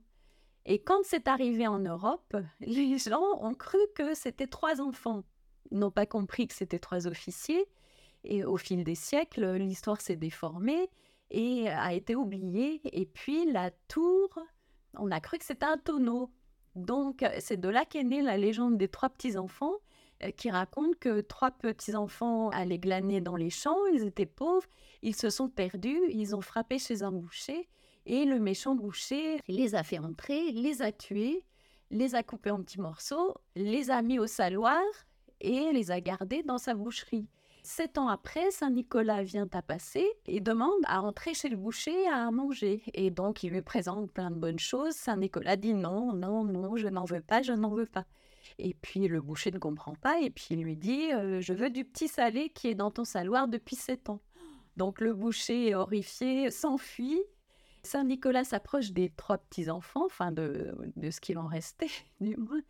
Et 0.67 0.81
quand 0.81 1.01
c'est 1.05 1.29
arrivé 1.29 1.67
en 1.67 1.79
Europe, 1.79 2.37
les 2.61 2.99
gens 2.99 3.25
ont 3.41 3.55
cru 3.55 3.79
que 3.95 4.15
c'était 4.15 4.47
trois 4.47 4.81
enfants. 4.81 5.25
Ils 5.71 5.79
n'ont 5.79 5.91
pas 5.91 6.07
compris 6.07 6.49
que 6.49 6.55
c'était 6.55 6.79
trois 6.79 7.07
officiers. 7.07 7.67
Et 8.25 8.45
au 8.45 8.57
fil 8.57 8.85
des 8.85 8.95
siècles, 8.95 9.55
l'histoire 9.55 10.01
s'est 10.01 10.17
déformée 10.17 10.91
et 11.31 11.69
a 11.69 11.95
été 11.95 12.15
oubliée. 12.15 12.81
Et 12.85 13.07
puis 13.07 13.51
la 13.51 13.71
tour, 13.89 14.29
on 14.99 15.11
a 15.11 15.21
cru 15.21 15.39
que 15.39 15.45
c'était 15.45 15.67
un 15.67 15.79
tonneau. 15.79 16.31
Donc 16.77 17.25
c'est 17.39 17.61
de 17.61 17.69
là 17.69 17.85
qu'est 17.85 18.05
née 18.05 18.23
la 18.23 18.37
légende 18.37 18.79
des 18.79 18.89
trois 18.89 19.09
petits-enfants 19.09 19.75
euh, 20.23 20.31
qui 20.31 20.51
raconte 20.51 20.97
que 20.97 21.21
trois 21.21 21.51
petits-enfants 21.51 22.51
allaient 22.51 22.79
glaner 22.79 23.21
dans 23.21 23.37
les 23.37 23.51
champs, 23.51 23.87
ils 23.93 24.05
étaient 24.05 24.27
pauvres, 24.27 24.67
ils 25.03 25.17
se 25.17 25.31
sont 25.31 25.49
perdus, 25.49 26.01
ils 26.11 26.35
ont 26.37 26.41
frappé 26.41 26.79
chez 26.79 27.03
un 27.03 27.11
boucher 27.11 27.69
et 28.07 28.25
le 28.25 28.39
méchant 28.39 28.75
boucher 28.75 29.41
les 29.49 29.75
a 29.75 29.83
fait 29.83 29.99
entrer, 29.99 30.53
les 30.53 30.83
a 30.83 30.93
tués, 30.93 31.45
les 31.91 32.15
a 32.15 32.23
coupés 32.23 32.51
en 32.51 32.63
petits 32.63 32.81
morceaux, 32.81 33.35
les 33.57 33.91
a 33.91 34.03
mis 34.03 34.19
au 34.19 34.27
saloir 34.27 34.83
et 35.41 35.73
les 35.73 35.91
a 35.91 36.01
gardés 36.01 36.43
dans 36.43 36.59
sa 36.59 36.75
boucherie. 36.75 37.27
Sept 37.73 37.99
ans 37.99 38.09
après, 38.09 38.51
Saint 38.51 38.71
Nicolas 38.71 39.23
vient 39.23 39.49
à 39.53 39.63
passer 39.63 40.05
et 40.27 40.41
demande 40.41 40.83
à 40.87 41.03
entrer 41.03 41.35
chez 41.35 41.49
le 41.49 41.57
boucher 41.57 42.09
à 42.09 42.29
manger. 42.33 42.83
Et 42.95 43.13
donc, 43.13 43.45
il 43.45 43.53
lui 43.53 43.63
présente 43.63 44.11
plein 44.11 44.33
de 44.33 44.35
bonnes 44.35 44.59
choses. 44.59 44.95
Saint 44.95 45.17
Nicolas 45.17 45.55
dit 45.55 45.73
non, 45.73 46.13
non, 46.13 46.43
non, 46.43 46.75
je 46.75 46.89
n'en 46.89 47.05
veux 47.05 47.21
pas, 47.21 47.43
je 47.43 47.53
n'en 47.53 47.71
veux 47.71 47.87
pas. 47.87 48.07
Et 48.59 48.75
puis, 48.75 49.07
le 49.07 49.21
boucher 49.21 49.53
ne 49.53 49.59
comprend 49.59 49.95
pas 49.95 50.21
et 50.21 50.31
puis 50.31 50.47
il 50.51 50.63
lui 50.63 50.77
dit 50.77 51.13
euh, 51.13 51.41
Je 51.41 51.53
veux 51.53 51.71
du 51.71 51.85
petit 51.85 52.09
salé 52.09 52.49
qui 52.49 52.67
est 52.67 52.75
dans 52.75 52.91
ton 52.91 53.05
saloir 53.05 53.47
depuis 53.47 53.77
sept 53.77 54.11
ans. 54.11 54.21
Donc, 54.77 55.01
le 55.01 55.15
boucher, 55.15 55.73
horrifié, 55.77 56.51
s'enfuit 56.51 57.23
Saint 57.85 58.03
Nicolas 58.03 58.43
s'approche 58.43 58.91
des 58.91 59.11
trois 59.11 59.39
petits-enfants, 59.39 60.07
enfin 60.07 60.33
de, 60.33 60.75
de 60.97 61.11
ce 61.13 61.21
qu'il 61.21 61.39
en 61.39 61.47
restait 61.47 61.87
du 62.21 62.37
moins, 62.37 62.63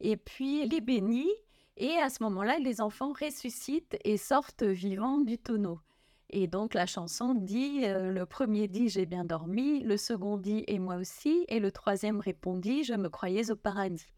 et 0.00 0.16
puis 0.16 0.66
les 0.66 0.80
bénit, 0.80 1.30
et 1.78 1.96
à 1.98 2.10
ce 2.10 2.22
moment-là, 2.24 2.58
les 2.58 2.80
enfants 2.80 3.12
ressuscitent 3.12 3.96
et 4.04 4.16
sortent 4.16 4.64
vivants 4.64 5.18
du 5.18 5.38
tonneau. 5.38 5.80
Et 6.30 6.46
donc 6.46 6.74
la 6.74 6.84
chanson 6.84 7.34
dit, 7.34 7.84
euh, 7.84 8.10
le 8.10 8.26
premier 8.26 8.68
dit 8.68 8.88
j'ai 8.88 9.06
bien 9.06 9.24
dormi, 9.24 9.80
le 9.80 9.96
second 9.96 10.36
dit 10.36 10.62
et 10.66 10.78
moi 10.78 10.96
aussi, 10.96 11.46
et 11.48 11.58
le 11.58 11.72
troisième 11.72 12.20
répondit 12.20 12.84
je 12.84 12.92
me 12.94 13.08
croyais 13.08 13.50
au 13.50 13.56
paradis. 13.56 14.12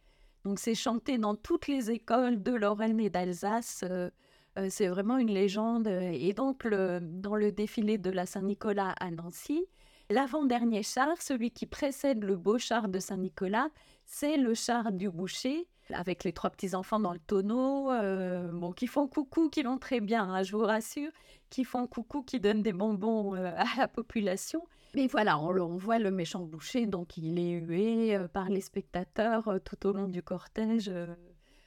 Donc 0.45 0.59
c'est 0.59 0.75
chanté 0.75 1.19
dans 1.19 1.37
toutes 1.37 1.69
les 1.69 1.91
écoles 1.91 2.43
de 2.43 2.53
Lorraine 2.53 2.99
et 2.99 3.11
d'Alsace. 3.11 3.85
Euh, 3.89 4.11
euh, 4.59 4.67
c'est 4.69 4.89
vraiment 4.89 5.19
une 5.19 5.31
légende. 5.31 5.87
Et 5.87 6.33
donc 6.33 6.67
dans 6.67 7.37
le 7.37 7.53
défilé 7.53 7.99
de 7.99 8.11
la 8.11 8.27
Saint-Nicolas 8.27 8.95
à 8.99 9.11
Nancy, 9.13 9.67
L'avant-dernier 10.11 10.83
char, 10.83 11.23
celui 11.23 11.53
qui 11.53 11.67
précède 11.67 12.25
le 12.25 12.37
beau 12.37 12.59
char 12.59 12.89
de 12.89 12.99
Saint-Nicolas, 12.99 13.69
c'est 14.07 14.37
le 14.37 14.55
char 14.55 14.91
du 14.91 15.09
boucher, 15.09 15.69
avec 15.95 16.25
les 16.25 16.33
trois 16.33 16.51
petits-enfants 16.51 17.01
dans 17.01 17.13
le 17.13 17.19
tonneau, 17.19 17.91
euh, 17.91 18.49
bon, 18.53 18.73
qui 18.73 18.87
font 18.87 19.07
coucou, 19.07 19.49
qui 19.49 19.63
vont 19.63 19.79
très 19.79 20.01
bien, 20.01 20.25
hein, 20.25 20.43
je 20.43 20.57
vous 20.57 20.65
rassure, 20.65 21.11
qui 21.49 21.65
font 21.65 21.87
coucou, 21.87 22.23
qui 22.23 22.41
donnent 22.41 22.63
des 22.63 22.73
bonbons 22.73 23.35
euh, 23.35 23.53
à 23.57 23.67
la 23.79 23.89
population. 23.89 24.65
Mais 24.95 25.07
voilà, 25.07 25.39
on, 25.39 25.77
voit 25.77 25.99
le 25.99 26.11
méchant 26.11 26.41
boucher, 26.41 26.87
donc 26.87 27.17
il 27.17 27.39
est 27.39 27.53
hué 27.53 28.17
euh, 28.17 28.29
par 28.29 28.49
les 28.49 28.61
spectateurs 28.61 29.59
tout 29.65 29.87
au 29.87 29.93
long 29.93 30.09
du 30.09 30.23
cortège. 30.23 30.91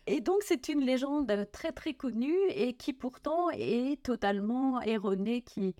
Et 0.05 0.19
donc 0.19 0.41
c'est 0.41 0.67
une 0.67 0.81
légende 0.81 1.47
très 1.53 1.71
très 1.71 1.93
connue 1.93 2.37
et 2.49 2.73
qui 2.73 2.91
pourtant 2.91 3.49
est 3.51 4.03
totalement 4.03 4.81
erronée, 4.81 5.41
qui 5.41 5.75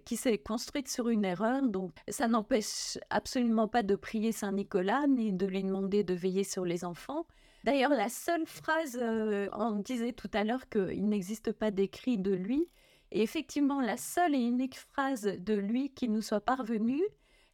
qui 0.00 0.16
s'est 0.16 0.38
construite 0.38 0.88
sur 0.88 1.08
une 1.08 1.24
erreur. 1.24 1.62
Donc, 1.62 1.92
ça 2.08 2.28
n'empêche 2.28 2.98
absolument 3.10 3.68
pas 3.68 3.82
de 3.82 3.94
prier 3.94 4.32
Saint 4.32 4.52
Nicolas 4.52 5.06
ni 5.06 5.32
de 5.32 5.46
lui 5.46 5.62
demander 5.62 6.04
de 6.04 6.14
veiller 6.14 6.44
sur 6.44 6.64
les 6.64 6.84
enfants. 6.84 7.26
D'ailleurs, 7.64 7.90
la 7.90 8.08
seule 8.08 8.46
phrase, 8.46 8.98
euh, 9.00 9.48
on 9.52 9.72
disait 9.76 10.12
tout 10.12 10.30
à 10.32 10.42
l'heure 10.42 10.68
qu'il 10.68 11.08
n'existe 11.08 11.52
pas 11.52 11.70
d'écrit 11.70 12.18
de 12.18 12.32
lui. 12.32 12.66
Et 13.12 13.22
effectivement, 13.22 13.80
la 13.80 13.96
seule 13.96 14.34
et 14.34 14.40
unique 14.40 14.78
phrase 14.78 15.22
de 15.22 15.54
lui 15.54 15.90
qui 15.90 16.08
nous 16.08 16.22
soit 16.22 16.40
parvenue, 16.40 17.02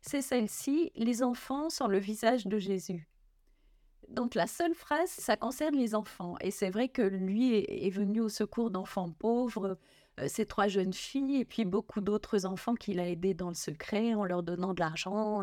c'est 0.00 0.22
celle-ci 0.22 0.92
Les 0.94 1.22
enfants 1.22 1.68
sont 1.68 1.88
le 1.88 1.98
visage 1.98 2.46
de 2.46 2.58
Jésus. 2.58 3.08
Donc 4.08 4.34
la 4.34 4.46
seule 4.46 4.74
phrase, 4.74 5.10
ça 5.10 5.36
concerne 5.36 5.74
les 5.74 5.94
enfants. 5.94 6.36
Et 6.40 6.50
c'est 6.50 6.70
vrai 6.70 6.88
que 6.88 7.02
lui 7.02 7.56
est 7.56 7.90
venu 7.90 8.20
au 8.20 8.30
secours 8.30 8.70
d'enfants 8.70 9.10
pauvres, 9.10 9.78
euh, 10.20 10.28
ces 10.28 10.46
trois 10.46 10.68
jeunes 10.68 10.94
filles 10.94 11.40
et 11.40 11.44
puis 11.44 11.64
beaucoup 11.64 12.00
d'autres 12.00 12.46
enfants 12.46 12.74
qu'il 12.74 13.00
a 13.00 13.08
aidés 13.08 13.34
dans 13.34 13.48
le 13.48 13.54
secret 13.54 14.14
en 14.14 14.24
leur 14.24 14.42
donnant 14.42 14.72
de 14.72 14.80
l'argent, 14.80 15.12
en 15.12 15.42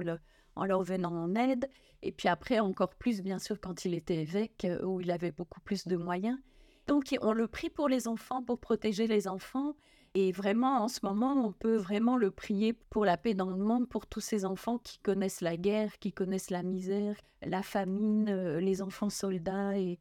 leur 0.64 0.84
venant 0.84 1.12
en 1.12 1.36
aide. 1.36 1.70
Et 2.02 2.12
puis 2.12 2.28
après, 2.28 2.60
encore 2.60 2.94
plus, 2.96 3.22
bien 3.22 3.40
sûr, 3.40 3.60
quand 3.60 3.84
il 3.84 3.94
était 3.94 4.22
évêque, 4.22 4.66
euh, 4.66 4.84
où 4.86 5.02
il 5.02 5.12
avait 5.12 5.32
beaucoup 5.32 5.60
plus 5.60 5.88
de 5.88 5.98
moyens. 5.98 6.38
Donc, 6.88 7.16
on 7.22 7.34
le 7.34 7.48
prie 7.48 7.70
pour 7.70 7.90
les 7.90 8.08
enfants, 8.08 8.44
pour 8.44 8.60
protéger 8.60 9.08
les 9.08 9.28
enfants. 9.28 9.76
Et 10.14 10.32
vraiment, 10.32 10.84
en 10.84 10.88
ce 10.88 11.00
moment, 11.04 11.34
on 11.34 11.52
peut 11.52 11.76
vraiment 11.76 12.16
le 12.16 12.32
prier 12.32 12.74
pour 12.74 13.06
la 13.06 13.18
paix 13.18 13.34
dans 13.34 13.50
le 13.50 13.58
monde, 13.58 13.90
pour 13.90 14.06
tous 14.06 14.22
ces 14.22 14.46
enfants 14.46 14.78
qui 14.78 15.00
connaissent 15.00 15.42
la 15.42 15.58
guerre, 15.58 15.98
qui 16.00 16.14
connaissent 16.14 16.52
la 16.52 16.64
misère, 16.64 17.16
la 17.42 17.64
famine, 17.64 18.30
euh, 18.30 18.60
les 18.60 18.82
enfants 18.82 19.10
soldats 19.10 19.78
et, 19.78 20.00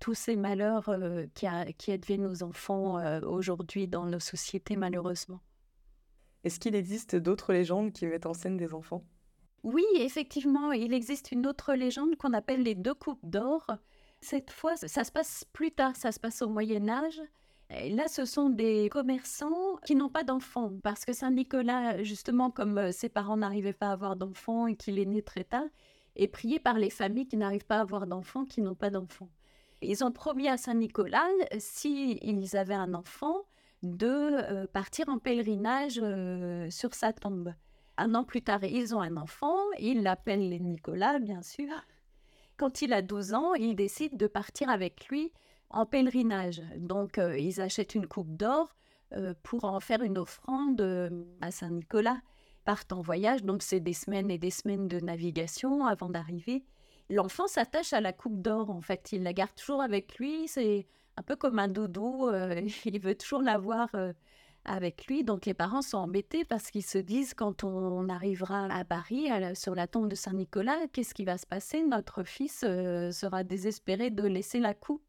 tous 0.00 0.14
ces 0.14 0.34
malheurs 0.34 0.88
euh, 0.88 1.26
qui, 1.32 1.46
qui, 1.78 1.92
adviennent 1.92 2.26
aux 2.26 2.42
enfants 2.42 2.98
aujourd'hui 3.22 3.86
dans 3.86 4.04
nos 4.04 4.18
sociétés, 4.18 4.74
malheureusement. 4.74 5.40
Est-ce 6.42 6.58
qu'il 6.58 6.74
existe 6.74 7.16
d'autres 7.16 7.52
légendes 7.52 7.92
qui 7.92 8.06
mettent 8.06 8.26
en 8.26 8.34
scène 8.34 8.56
des 8.56 8.74
enfants? 8.74 9.04
Oui, 9.62 9.84
effectivement, 9.96 10.72
il 10.72 10.94
existe 10.94 11.32
une 11.32 11.46
autre 11.46 11.74
légende 11.74 12.16
qu'on 12.16 12.32
appelle 12.32 12.62
les 12.62 12.74
deux 12.74 12.94
coupes 12.94 13.24
d'or. 13.24 13.66
Cette 14.20 14.50
fois, 14.50 14.76
ça 14.76 15.04
se 15.04 15.12
passe 15.12 15.44
plus 15.52 15.70
tard, 15.70 15.96
ça 15.96 16.12
se 16.12 16.20
passe 16.20 16.42
au 16.42 16.48
Moyen 16.48 16.88
Âge. 16.88 17.20
Là, 17.70 18.08
ce 18.08 18.24
sont 18.24 18.50
des 18.50 18.88
commerçants 18.90 19.76
qui 19.86 19.94
n'ont 19.94 20.08
pas 20.08 20.24
d'enfants, 20.24 20.72
parce 20.82 21.04
que 21.04 21.12
Saint 21.12 21.30
Nicolas, 21.30 22.02
justement, 22.02 22.50
comme 22.50 22.78
euh, 22.78 22.90
ses 22.90 23.08
parents 23.08 23.36
n'arrivaient 23.36 23.72
pas 23.72 23.90
à 23.90 23.92
avoir 23.92 24.16
d'enfants 24.16 24.66
et 24.66 24.74
qu'il 24.74 24.98
est 24.98 25.04
né 25.04 25.22
très 25.22 25.44
tard, 25.44 25.66
est 26.16 26.26
prié 26.26 26.58
par 26.58 26.78
les 26.78 26.90
familles 26.90 27.28
qui 27.28 27.36
n'arrivent 27.36 27.66
pas 27.66 27.76
à 27.76 27.82
avoir 27.82 28.08
d'enfants, 28.08 28.44
qui 28.44 28.60
n'ont 28.60 28.74
pas 28.74 28.90
d'enfants. 28.90 29.28
Ils 29.82 30.02
ont 30.02 30.10
promis 30.10 30.48
à 30.48 30.56
Saint-Nicolas, 30.56 31.28
s'ils 31.58 32.56
avaient 32.56 32.74
un 32.74 32.92
enfant, 32.92 33.36
de 33.82 34.06
euh, 34.08 34.66
partir 34.66 35.08
en 35.08 35.18
pèlerinage 35.18 36.00
euh, 36.02 36.68
sur 36.70 36.94
sa 36.94 37.12
tombe. 37.12 37.54
Un 38.00 38.14
an 38.14 38.24
plus 38.24 38.42
tard, 38.42 38.64
ils 38.64 38.94
ont 38.94 39.00
un 39.00 39.16
enfant, 39.16 39.56
ils 39.78 40.02
l'appellent 40.02 40.62
Nicolas, 40.62 41.18
bien 41.18 41.42
sûr. 41.42 41.68
Quand 42.56 42.82
il 42.82 42.92
a 42.92 43.02
12 43.02 43.34
ans, 43.34 43.54
ils 43.54 43.76
décident 43.76 44.16
de 44.16 44.26
partir 44.26 44.70
avec 44.70 45.08
lui 45.08 45.32
en 45.68 45.86
pèlerinage. 45.86 46.62
Donc, 46.76 47.18
euh, 47.18 47.38
ils 47.38 47.60
achètent 47.60 47.94
une 47.94 48.06
coupe 48.06 48.36
d'or 48.36 48.74
pour 49.42 49.64
en 49.64 49.80
faire 49.80 50.02
une 50.02 50.18
offrande 50.18 50.80
à 51.40 51.50
Saint-Nicolas. 51.50 52.20
Partent 52.64 52.92
en 52.92 53.00
voyage, 53.00 53.42
donc 53.42 53.62
c'est 53.62 53.80
des 53.80 53.92
semaines 53.92 54.30
et 54.30 54.38
des 54.38 54.50
semaines 54.50 54.86
de 54.86 55.00
navigation 55.00 55.84
avant 55.84 56.08
d'arriver 56.08 56.64
l'enfant 57.10 57.46
s'attache 57.46 57.92
à 57.92 58.00
la 58.00 58.12
coupe 58.12 58.40
d'or, 58.40 58.70
en 58.70 58.80
fait. 58.80 59.12
Il 59.12 59.22
la 59.22 59.32
garde 59.32 59.54
toujours 59.54 59.82
avec 59.82 60.18
lui. 60.18 60.48
C'est 60.48 60.86
un 61.16 61.22
peu 61.22 61.36
comme 61.36 61.58
un 61.58 61.68
doudou. 61.68 62.28
Euh, 62.28 62.62
il 62.84 63.00
veut 63.00 63.14
toujours 63.14 63.42
l'avoir 63.42 63.88
euh, 63.94 64.12
avec 64.64 65.06
lui. 65.06 65.24
Donc 65.24 65.46
les 65.46 65.54
parents 65.54 65.82
sont 65.82 65.98
embêtés 65.98 66.44
parce 66.44 66.70
qu'ils 66.70 66.84
se 66.84 66.98
disent 66.98 67.34
quand 67.34 67.64
on 67.64 68.08
arrivera 68.08 68.66
à 68.66 68.84
Paris, 68.84 69.28
sur 69.54 69.74
la 69.74 69.86
tombe 69.86 70.08
de 70.08 70.14
Saint-Nicolas, 70.14 70.78
qu'est-ce 70.92 71.14
qui 71.14 71.24
va 71.24 71.38
se 71.38 71.46
passer? 71.46 71.82
Notre 71.82 72.22
fils 72.22 72.64
euh, 72.64 73.10
sera 73.10 73.44
désespéré 73.44 74.10
de 74.10 74.26
laisser 74.26 74.60
la 74.60 74.74
coupe. 74.74 75.02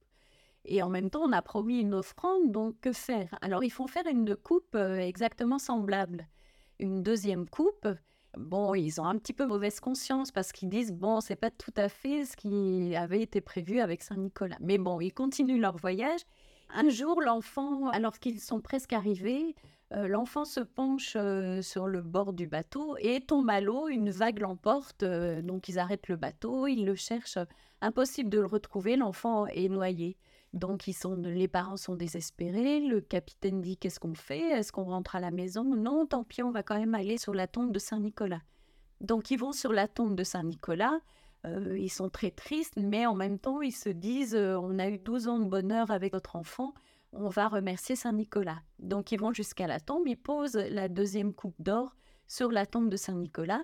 Et 0.64 0.84
en 0.84 0.90
même 0.90 1.10
temps, 1.10 1.24
on 1.24 1.32
a 1.32 1.42
promis 1.42 1.80
une 1.80 1.96
offrande, 1.96 2.52
donc 2.52 2.80
que 2.82 2.94
faire? 2.94 3.36
Alors 3.42 3.64
ils 3.64 3.72
font 3.72 3.88
faire 3.88 4.06
une 4.08 4.36
coupe 4.36 4.76
euh, 4.76 4.98
exactement 4.98 5.60
semblable. 5.60 6.28
Une 6.80 7.04
deuxième 7.04 7.48
coupe. 7.50 7.88
Bon, 8.38 8.74
ils 8.76 9.02
ont 9.02 9.06
un 9.06 9.18
petit 9.18 9.34
peu 9.34 9.46
mauvaise 9.46 9.82
conscience 9.82 10.32
parce 10.32 10.54
qu'ils 10.54 10.70
disent 10.70 10.94
bon, 10.94 11.20
c'est 11.20 11.36
pas 11.36 11.52
tout 11.52 11.74
à 11.76 11.90
fait 11.90 12.26
ce 12.26 12.38
qui 12.38 12.96
avait 12.96 13.22
été 13.22 13.42
prévu 13.42 13.80
avec 13.80 14.02
Saint-Nicolas. 14.02 14.58
Mais 14.62 14.78
bon, 14.78 15.02
ils 15.02 15.14
continuent 15.14 15.60
leur 15.60 15.76
voyage 15.76 16.22
un 16.74 16.90
jour, 16.90 17.22
l'enfant, 17.22 17.90
alors 17.90 18.20
qu'ils 18.20 18.40
sont 18.40 18.62
presque 18.62 18.94
arrivés, 18.94 19.56
euh, 19.94 20.08
l'enfant 20.08 20.46
se 20.46 20.62
penche 20.62 21.14
euh, 21.18 21.62
sur 21.62 21.86
le 21.86 22.02
bord 22.02 22.32
du 22.32 22.48
bateau 22.48 22.96
et 23.00 23.20
tombe 23.20 23.50
à 23.50 23.60
l'eau, 23.60 23.90
une 23.90 24.10
vague 24.10 24.40
l'emporte, 24.40 25.04
euh, 25.04 25.42
donc 25.42 25.68
ils 25.68 25.80
arrêtent 25.80 26.08
le 26.08 26.16
bateau, 26.16 26.68
ils 26.68 26.86
le 26.86 26.96
cherchent, 26.96 27.40
impossible 27.82 28.30
de 28.30 28.40
le 28.40 28.46
retrouver, 28.46 28.96
l'enfant 28.96 29.48
est 29.48 29.68
noyé. 29.68 30.18
Donc 30.54 30.84
sont, 30.94 31.16
les 31.16 31.48
parents 31.48 31.78
sont 31.78 31.96
désespérés, 31.96 32.80
le 32.80 33.02
capitaine 33.02 33.62
dit 33.62 33.78
qu'est-ce 33.78 34.00
qu'on 34.00 34.16
fait, 34.16 34.42
est-ce 34.52 34.72
qu'on 34.72 34.84
rentre 34.84 35.16
à 35.16 35.20
la 35.20 35.32
maison? 35.32 35.64
Non, 35.64 36.06
tant 36.06 36.24
pis, 36.24 36.42
on 36.44 36.52
va 36.52 36.64
quand 36.64 36.78
même 36.78 36.96
aller 36.96 37.18
sur 37.18 37.34
la 37.34 37.48
tombe 37.48 37.72
de 37.72 37.80
Saint-Nicolas. 37.80 38.42
Donc 39.02 39.30
ils 39.32 39.38
vont 39.38 39.52
sur 39.52 39.74
la 39.74 39.88
tombe 39.88 40.16
de 40.16 40.24
Saint-Nicolas, 40.24 41.00
euh, 41.46 41.78
ils 41.78 41.90
sont 41.90 42.10
très 42.10 42.32
tristes, 42.32 42.78
mais 42.78 43.06
en 43.06 43.16
même 43.16 43.40
temps, 43.40 43.62
ils 43.62 43.72
se 43.72 43.90
disent 43.90 44.36
euh, 44.36 44.58
on 44.58 44.78
a 44.80 44.90
eu 44.90 45.00
12 45.00 45.28
ans 45.28 45.40
de 45.40 45.46
bonheur 45.46 45.92
avec 45.92 46.14
notre 46.14 46.36
enfant, 46.36 46.74
on 47.14 47.30
va 47.30 47.48
remercier 47.48 47.96
Saint-Nicolas. 47.96 48.62
Donc, 48.80 49.12
ils 49.12 49.20
vont 49.20 49.34
jusqu'à 49.34 49.68
la 49.68 49.80
tombe, 49.80 50.08
ils 50.08 50.18
posent 50.18 50.56
la 50.56 50.88
deuxième 50.88 51.34
coupe 51.34 51.60
d'or 51.60 51.96
sur 52.28 52.52
la 52.52 52.66
tombe 52.66 52.90
de 52.90 52.98
Saint-Nicolas. 52.98 53.64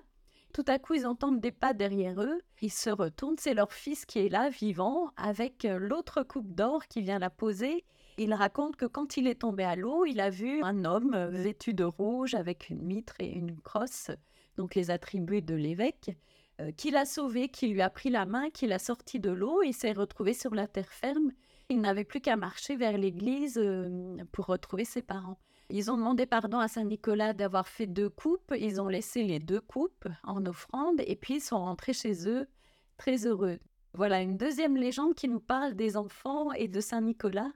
Tout 0.52 0.64
à 0.66 0.78
coup, 0.78 0.94
ils 0.94 1.06
entendent 1.06 1.40
des 1.40 1.52
pas 1.52 1.72
derrière 1.72 2.20
eux. 2.22 2.40
Ils 2.62 2.72
se 2.72 2.90
retournent, 2.90 3.36
c'est 3.38 3.54
leur 3.54 3.72
fils 3.72 4.06
qui 4.06 4.18
est 4.18 4.28
là, 4.28 4.50
vivant, 4.50 5.10
avec 5.16 5.64
euh, 5.64 5.78
l'autre 5.78 6.22
coupe 6.22 6.54
d'or 6.54 6.86
qui 6.86 7.00
vient 7.00 7.18
la 7.18 7.30
poser. 7.30 7.84
Il 8.16 8.34
raconte 8.34 8.76
que 8.76 8.86
quand 8.86 9.16
il 9.16 9.28
est 9.28 9.42
tombé 9.42 9.62
à 9.62 9.76
l'eau, 9.76 10.04
il 10.04 10.20
a 10.20 10.30
vu 10.30 10.62
un 10.62 10.84
homme 10.84 11.28
vêtu 11.30 11.74
de 11.74 11.84
rouge 11.84 12.34
avec 12.34 12.68
une 12.68 12.82
mitre 12.82 13.14
et 13.20 13.30
une 13.30 13.60
crosse, 13.60 14.10
donc 14.56 14.74
les 14.74 14.90
attributs 14.90 15.42
de 15.42 15.54
l'évêque. 15.54 16.10
Euh, 16.60 16.72
qui 16.72 16.90
l'a 16.90 17.04
sauvé, 17.04 17.48
qui 17.48 17.68
lui 17.68 17.82
a 17.82 17.90
pris 17.90 18.10
la 18.10 18.26
main, 18.26 18.50
qui 18.50 18.66
l'a 18.66 18.80
sorti 18.80 19.20
de 19.20 19.30
l'eau. 19.30 19.62
Il 19.62 19.74
s'est 19.74 19.92
retrouvé 19.92 20.34
sur 20.34 20.54
la 20.54 20.66
terre 20.66 20.92
ferme. 20.92 21.30
Il 21.68 21.80
n'avait 21.80 22.04
plus 22.04 22.20
qu'à 22.20 22.36
marcher 22.36 22.74
vers 22.74 22.98
l'église 22.98 23.58
euh, 23.58 24.16
pour 24.32 24.46
retrouver 24.46 24.84
ses 24.84 25.02
parents. 25.02 25.38
Ils 25.70 25.90
ont 25.90 25.96
demandé 25.96 26.26
pardon 26.26 26.58
à 26.58 26.66
Saint-Nicolas 26.66 27.32
d'avoir 27.32 27.68
fait 27.68 27.86
deux 27.86 28.08
coupes. 28.08 28.54
Ils 28.58 28.80
ont 28.80 28.88
laissé 28.88 29.22
les 29.22 29.38
deux 29.38 29.60
coupes 29.60 30.08
en 30.24 30.44
offrande 30.46 31.00
et 31.06 31.14
puis 31.14 31.34
ils 31.34 31.40
sont 31.40 31.58
rentrés 31.58 31.92
chez 31.92 32.26
eux 32.26 32.48
très 32.96 33.26
heureux. 33.26 33.58
Voilà 33.94 34.20
une 34.20 34.36
deuxième 34.36 34.76
légende 34.76 35.14
qui 35.14 35.28
nous 35.28 35.40
parle 35.40 35.74
des 35.74 35.96
enfants 35.96 36.52
et 36.52 36.68
de 36.68 36.80
Saint-Nicolas. 36.80 37.52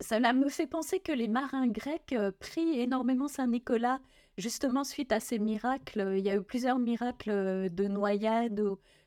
Cela 0.00 0.32
me 0.32 0.48
fait 0.48 0.66
penser 0.66 0.98
que 0.98 1.12
les 1.12 1.28
marins 1.28 1.68
grecs 1.68 2.12
euh, 2.12 2.32
prient 2.40 2.80
énormément 2.80 3.28
Saint-Nicolas 3.28 4.00
justement, 4.42 4.84
suite 4.84 5.12
à 5.12 5.20
ces 5.20 5.38
miracles, 5.38 6.14
il 6.18 6.24
y 6.24 6.30
a 6.30 6.34
eu 6.34 6.42
plusieurs 6.42 6.78
miracles 6.78 7.70
de 7.70 7.86
noyade 7.86 8.60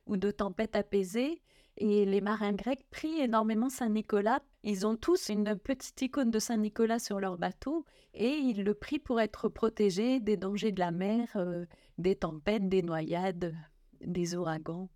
ou, 0.07 0.17
de 0.17 0.31
tempêtes 0.31 0.75
apaisées. 0.75 1.41
Et 1.77 2.05
les 2.05 2.21
marins 2.21 2.53
grecs 2.53 2.85
prient 2.89 3.19
énormément 3.19 3.69
Saint 3.69 3.89
Nicolas. 3.89 4.39
Ils 4.63 4.87
ont 4.87 4.95
tous 4.95 5.27
une 5.27 5.57
petite 5.57 6.01
icône 6.01 6.31
de 6.31 6.39
Saint 6.39 6.55
Nicolas 6.55 6.99
sur 6.99 7.19
leur 7.19 7.37
bateau 7.37 7.85
et 8.13 8.29
ils 8.29 8.63
le 8.63 8.73
prient 8.73 8.99
pour 8.99 9.19
être 9.19 9.49
protégés 9.49 10.21
des 10.21 10.37
dangers 10.37 10.71
de 10.71 10.79
la 10.79 10.91
mer, 10.91 11.27
euh, 11.35 11.65
des 11.97 12.15
tempêtes, 12.15 12.69
des 12.69 12.81
noyades, 12.81 13.53
des 13.99 14.35
ouragans. 14.35 14.89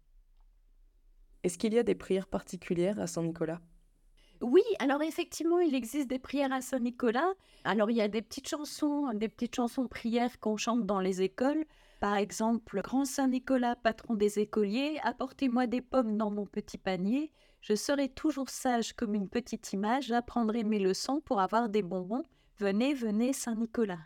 Est-ce 1.43 1.58
qu'il 1.58 1.74
y 1.74 1.79
a 1.79 1.84
des 1.84 1.96
prières 1.96 2.27
particulières 2.27 3.00
à 3.00 3.08
Saint 3.08 3.24
Nicolas 3.24 3.60
oui, 4.41 4.62
alors 4.79 5.01
effectivement, 5.01 5.60
il 5.60 5.75
existe 5.75 6.08
des 6.08 6.19
prières 6.19 6.53
à 6.53 6.62
Saint-Nicolas. 6.62 7.34
Alors 7.65 7.91
il 7.91 7.98
y 7.98 8.01
a 8.01 8.08
des 8.08 8.22
petites 8.22 8.48
chansons, 8.48 9.12
des 9.13 9.27
petites 9.27 9.55
chansons 9.55 9.87
prières 9.87 10.40
qu'on 10.40 10.55
chante 10.55 10.85
dans 10.85 11.01
les 11.01 11.22
écoles. 11.22 11.66
Par 12.00 12.16
exemple, 12.16 12.81
Grand 12.81 13.03
Saint-Nicolas, 13.03 13.75
patron 13.75 14.14
des 14.14 14.40
écoliers, 14.40 14.98
apportez-moi 15.03 15.68
des 15.68 15.81
pommes 15.81 16.18
dans 16.18 16.31
mon 16.31 16.46
petit 16.46 16.77
panier. 16.77 17.33
Je 17.59 17.75
serai 17.75 18.07
toujours 18.07 18.50
sage 18.50 18.94
comme 18.94 19.16
une 19.16 19.27
petite 19.27 19.74
image, 19.74 20.05
j'apprendrai 20.05 20.64
mes 20.64 20.79
leçons 20.79 21.20
pour 21.20 21.42
avoir 21.42 21.68
des 21.68 21.81
bonbons. 21.81 22.24
Venez, 22.57 22.94
venez, 22.94 23.33
Saint-Nicolas. 23.33 24.00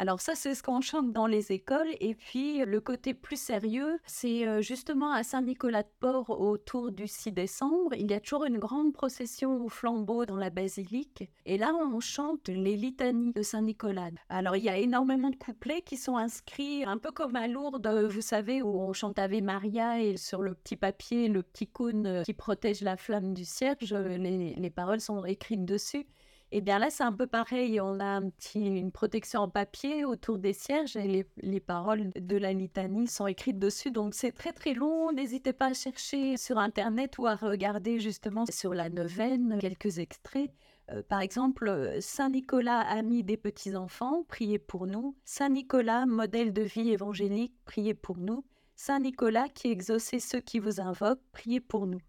Alors 0.00 0.22
ça, 0.22 0.34
c'est 0.34 0.54
ce 0.54 0.62
qu'on 0.62 0.80
chante 0.80 1.12
dans 1.12 1.26
les 1.26 1.52
écoles. 1.52 1.94
Et 2.00 2.14
puis 2.14 2.64
le 2.64 2.80
côté 2.80 3.12
plus 3.12 3.38
sérieux, 3.38 3.98
c'est 4.06 4.48
euh, 4.48 4.62
justement 4.62 5.12
à 5.12 5.22
Saint-Nicolas-de-Port 5.22 6.40
autour 6.40 6.90
du 6.90 7.06
6 7.06 7.32
décembre. 7.32 7.92
Il 7.94 8.10
y 8.10 8.14
a 8.14 8.20
toujours 8.20 8.46
une 8.46 8.56
grande 8.56 8.94
procession 8.94 9.62
au 9.62 9.68
flambeau 9.68 10.24
dans 10.24 10.38
la 10.38 10.48
basilique. 10.48 11.28
Et 11.44 11.58
là, 11.58 11.74
on 11.74 12.00
chante 12.00 12.48
les 12.48 12.76
litanies 12.76 13.34
de 13.34 13.42
Saint-Nicolas. 13.42 14.08
Alors 14.30 14.56
il 14.56 14.64
y 14.64 14.70
a 14.70 14.78
énormément 14.78 15.28
de 15.28 15.36
couplets 15.36 15.82
qui 15.82 15.98
sont 15.98 16.16
inscrits, 16.16 16.82
un 16.82 16.96
peu 16.96 17.10
comme 17.10 17.36
à 17.36 17.46
Lourdes, 17.46 17.86
vous 18.10 18.22
savez, 18.22 18.62
où 18.62 18.80
on 18.80 18.94
chante 18.94 19.18
Ave 19.18 19.42
Maria 19.42 20.02
et 20.02 20.16
sur 20.16 20.40
le 20.40 20.54
petit 20.54 20.76
papier, 20.76 21.28
le 21.28 21.42
petit 21.42 21.66
cône 21.66 22.22
qui 22.24 22.32
protège 22.32 22.80
la 22.80 22.96
flamme 22.96 23.34
du 23.34 23.44
cierge, 23.44 23.92
les, 23.92 24.54
les 24.54 24.70
paroles 24.70 25.02
sont 25.02 25.26
écrites 25.26 25.66
dessus. 25.66 26.06
Et 26.52 26.58
eh 26.58 26.60
bien 26.62 26.80
là, 26.80 26.90
c'est 26.90 27.04
un 27.04 27.12
peu 27.12 27.28
pareil. 27.28 27.80
On 27.80 28.00
a 28.00 28.20
une 28.56 28.90
protection 28.90 29.42
en 29.42 29.48
papier 29.48 30.04
autour 30.04 30.38
des 30.38 30.52
cierges 30.52 30.96
et 30.96 31.06
les, 31.06 31.24
les 31.36 31.60
paroles 31.60 32.10
de 32.16 32.36
la 32.36 32.52
litanie 32.52 33.06
sont 33.06 33.28
écrites 33.28 33.60
dessus. 33.60 33.92
Donc 33.92 34.14
c'est 34.14 34.32
très 34.32 34.52
très 34.52 34.74
long. 34.74 35.12
N'hésitez 35.12 35.52
pas 35.52 35.66
à 35.66 35.74
chercher 35.74 36.36
sur 36.36 36.58
Internet 36.58 37.18
ou 37.18 37.28
à 37.28 37.36
regarder 37.36 38.00
justement 38.00 38.46
sur 38.50 38.74
la 38.74 38.88
neuvaine 38.88 39.58
quelques 39.60 40.00
extraits. 40.00 40.50
Euh, 40.90 41.04
par 41.08 41.20
exemple, 41.20 41.68
euh, 41.68 42.00
Saint 42.00 42.30
Nicolas, 42.30 42.80
ami 42.80 43.22
des 43.22 43.36
petits-enfants, 43.36 44.24
priez 44.26 44.58
pour 44.58 44.88
nous. 44.88 45.16
Saint 45.24 45.50
Nicolas, 45.50 46.04
modèle 46.04 46.52
de 46.52 46.62
vie 46.62 46.90
évangélique, 46.90 47.54
priez 47.64 47.94
pour 47.94 48.18
nous. 48.18 48.44
Saint 48.74 48.98
Nicolas 48.98 49.48
qui 49.48 49.68
exaucez 49.68 50.18
ceux 50.18 50.40
qui 50.40 50.58
vous 50.58 50.80
invoquent, 50.80 51.22
priez 51.30 51.60
pour 51.60 51.86
nous 51.86 52.00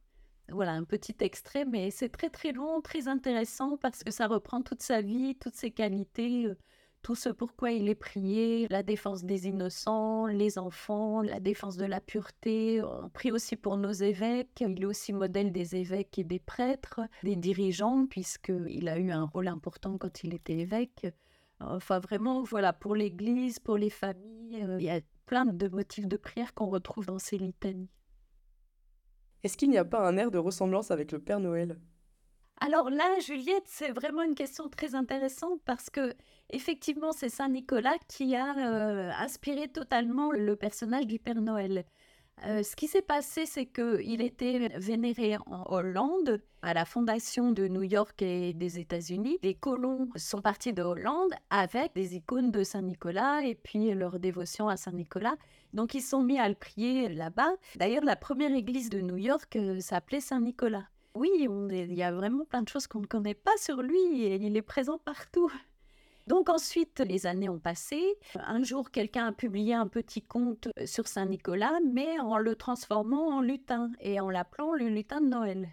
voilà 0.51 0.73
un 0.73 0.83
petit 0.83 1.15
extrait, 1.19 1.65
mais 1.65 1.91
c'est 1.91 2.09
très 2.09 2.29
très 2.29 2.51
long, 2.51 2.81
très 2.81 3.07
intéressant 3.07 3.77
parce 3.77 4.03
que 4.03 4.11
ça 4.11 4.27
reprend 4.27 4.61
toute 4.61 4.81
sa 4.81 5.01
vie, 5.01 5.35
toutes 5.35 5.55
ses 5.55 5.71
qualités, 5.71 6.45
euh, 6.45 6.57
tout 7.01 7.15
ce 7.15 7.29
pourquoi 7.29 7.71
il 7.71 7.89
est 7.89 7.95
prié, 7.95 8.67
la 8.69 8.83
défense 8.83 9.23
des 9.23 9.47
innocents, 9.47 10.27
les 10.27 10.57
enfants, 10.57 11.21
la 11.21 11.39
défense 11.39 11.77
de 11.77 11.85
la 11.85 11.99
pureté. 11.99 12.81
On 12.83 13.09
prie 13.09 13.31
aussi 13.31 13.55
pour 13.55 13.77
nos 13.77 13.91
évêques. 13.91 14.61
Il 14.61 14.83
est 14.83 14.85
aussi 14.85 15.11
modèle 15.13 15.51
des 15.51 15.75
évêques 15.75 16.19
et 16.19 16.23
des 16.23 16.39
prêtres, 16.39 17.01
des 17.23 17.35
dirigeants, 17.35 18.05
puisqu'il 18.05 18.87
a 18.87 18.99
eu 18.99 19.11
un 19.11 19.23
rôle 19.23 19.47
important 19.47 19.97
quand 19.97 20.23
il 20.23 20.33
était 20.33 20.57
évêque. 20.59 21.07
Enfin, 21.59 21.99
vraiment, 21.99 22.43
voilà, 22.43 22.73
pour 22.73 22.95
l'Église, 22.95 23.59
pour 23.59 23.77
les 23.77 23.89
familles, 23.89 24.63
euh, 24.63 24.77
il 24.79 24.85
y 24.85 24.89
a 24.89 25.01
plein 25.25 25.45
de 25.45 25.67
motifs 25.67 26.07
de 26.07 26.17
prière 26.17 26.53
qu'on 26.53 26.67
retrouve 26.67 27.05
dans 27.05 27.19
ces 27.19 27.37
litanies. 27.37 27.89
Est-ce 29.43 29.57
qu'il 29.57 29.69
n'y 29.69 29.77
a 29.77 29.85
pas 29.85 30.07
un 30.07 30.17
air 30.17 30.31
de 30.31 30.37
ressemblance 30.37 30.91
avec 30.91 31.11
le 31.11 31.19
Père 31.19 31.39
Noël? 31.39 31.79
Alors 32.63 32.91
là, 32.91 33.19
Juliette, 33.19 33.63
c'est 33.65 33.91
vraiment 33.91 34.21
une 34.21 34.35
question 34.35 34.69
très 34.69 34.93
intéressante 34.93 35.59
parce 35.65 35.89
que 35.89 36.13
effectivement, 36.51 37.11
c'est 37.11 37.29
Saint 37.29 37.49
Nicolas 37.49 37.97
qui 38.07 38.35
a 38.35 38.55
euh, 38.55 39.11
inspiré 39.17 39.67
totalement 39.67 40.31
le 40.31 40.55
personnage 40.55 41.07
du 41.07 41.17
Père 41.17 41.41
Noël. 41.41 41.85
Euh, 42.45 42.63
ce 42.63 42.75
qui 42.75 42.87
s'est 42.87 43.01
passé, 43.01 43.45
c'est 43.45 43.65
qu'il 43.65 44.21
était 44.21 44.69
vénéré 44.77 45.37
en 45.45 45.63
Hollande, 45.67 46.41
à 46.63 46.73
la 46.73 46.85
fondation 46.85 47.51
de 47.51 47.67
New 47.67 47.83
York 47.83 48.21
et 48.21 48.53
des 48.53 48.79
États-Unis. 48.79 49.37
Les 49.41 49.55
colons 49.55 50.09
sont 50.15 50.41
partis 50.41 50.73
de 50.73 50.83
Hollande 50.83 51.31
avec 51.49 51.93
des 51.95 52.15
icônes 52.15 52.51
de 52.51 52.63
Saint 52.63 52.83
Nicolas 52.83 53.41
et 53.43 53.55
puis 53.55 53.91
leur 53.93 54.19
dévotion 54.19 54.69
à 54.69 54.77
Saint 54.77 54.91
Nicolas. 54.91 55.35
Donc 55.73 55.93
ils 55.93 56.01
sont 56.01 56.21
mis 56.21 56.39
à 56.39 56.49
le 56.49 56.55
prier 56.55 57.09
là-bas. 57.09 57.53
D'ailleurs, 57.75 58.03
la 58.03 58.15
première 58.15 58.53
église 58.53 58.89
de 58.89 59.01
New 59.01 59.17
York 59.17 59.55
euh, 59.55 59.79
s'appelait 59.79 60.19
Saint 60.19 60.41
Nicolas. 60.41 60.87
Oui, 61.13 61.29
il 61.39 61.93
y 61.93 62.03
a 62.03 62.11
vraiment 62.11 62.45
plein 62.45 62.61
de 62.61 62.69
choses 62.69 62.87
qu'on 62.87 63.01
ne 63.01 63.05
connaît 63.05 63.33
pas 63.33 63.55
sur 63.57 63.81
lui 63.81 64.23
et 64.23 64.35
il 64.35 64.55
est 64.55 64.61
présent 64.61 64.97
partout. 64.97 65.51
Donc 66.27 66.49
ensuite, 66.49 66.99
les 67.05 67.25
années 67.25 67.49
ont 67.49 67.59
passé. 67.59 68.01
Un 68.35 68.63
jour, 68.63 68.91
quelqu'un 68.91 69.27
a 69.27 69.31
publié 69.31 69.73
un 69.73 69.87
petit 69.87 70.21
conte 70.21 70.69
sur 70.85 71.07
Saint-Nicolas, 71.07 71.79
mais 71.91 72.19
en 72.19 72.37
le 72.37 72.55
transformant 72.55 73.35
en 73.35 73.41
lutin 73.41 73.91
et 73.99 74.19
en 74.19 74.29
l'appelant 74.29 74.73
le 74.73 74.87
lutin 74.87 75.19
de 75.19 75.27
Noël. 75.27 75.69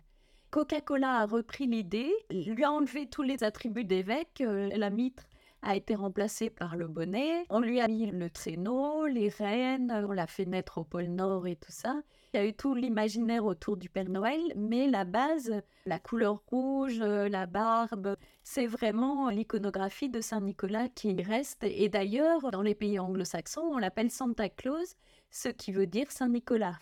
Coca-Cola 0.51 1.19
a 1.19 1.27
repris 1.27 1.67
l'idée, 1.67 2.13
lui 2.31 2.65
a 2.65 2.73
enlevé 2.73 3.07
tous 3.07 3.23
les 3.23 3.45
attributs 3.45 3.85
d'évêque, 3.85 4.41
euh, 4.41 4.71
la 4.75 4.89
mitre 4.89 5.25
a 5.63 5.77
été 5.77 5.95
remplacée 5.95 6.51
par 6.51 6.77
le 6.77 6.87
bonnet, 6.87 7.45
on 7.51 7.61
lui 7.61 7.81
a 7.81 7.89
mis 7.89 8.07
le 8.11 8.31
traîneau, 8.31 9.07
les 9.07 9.29
rênes, 9.29 9.93
on 10.09 10.13
l'a 10.13 10.27
fait 10.27 10.45
naître 10.45 10.79
au 10.79 10.85
pôle 10.85 11.07
Nord 11.07 11.47
et 11.47 11.57
tout 11.57 11.73
ça. 11.73 12.01
Il 12.33 12.37
y 12.37 12.41
a 12.41 12.47
eu 12.47 12.53
tout 12.53 12.75
l'imaginaire 12.75 13.45
autour 13.45 13.77
du 13.77 13.89
Père 13.89 14.09
Noël, 14.09 14.41
mais 14.55 14.87
la 14.87 15.05
base, 15.05 15.63
la 15.87 15.99
couleur 15.99 16.43
rouge, 16.47 17.01
la 17.01 17.47
barbe, 17.47 18.17
c'est 18.43 18.67
vraiment 18.67 19.31
l'iconographie 19.31 20.09
de 20.09 20.21
Saint 20.21 20.41
Nicolas 20.41 20.89
qui 20.89 21.21
reste. 21.23 21.65
Et 21.65 21.89
d'ailleurs, 21.89 22.51
dans 22.51 22.63
les 22.63 22.75
pays 22.75 22.99
anglo-saxons, 22.99 23.71
on 23.73 23.79
l'appelle 23.79 24.11
Santa 24.11 24.49
Claus, 24.49 24.97
ce 25.31 25.49
qui 25.49 25.73
veut 25.73 25.87
dire 25.87 26.11
Saint 26.11 26.29
Nicolas. 26.29 26.79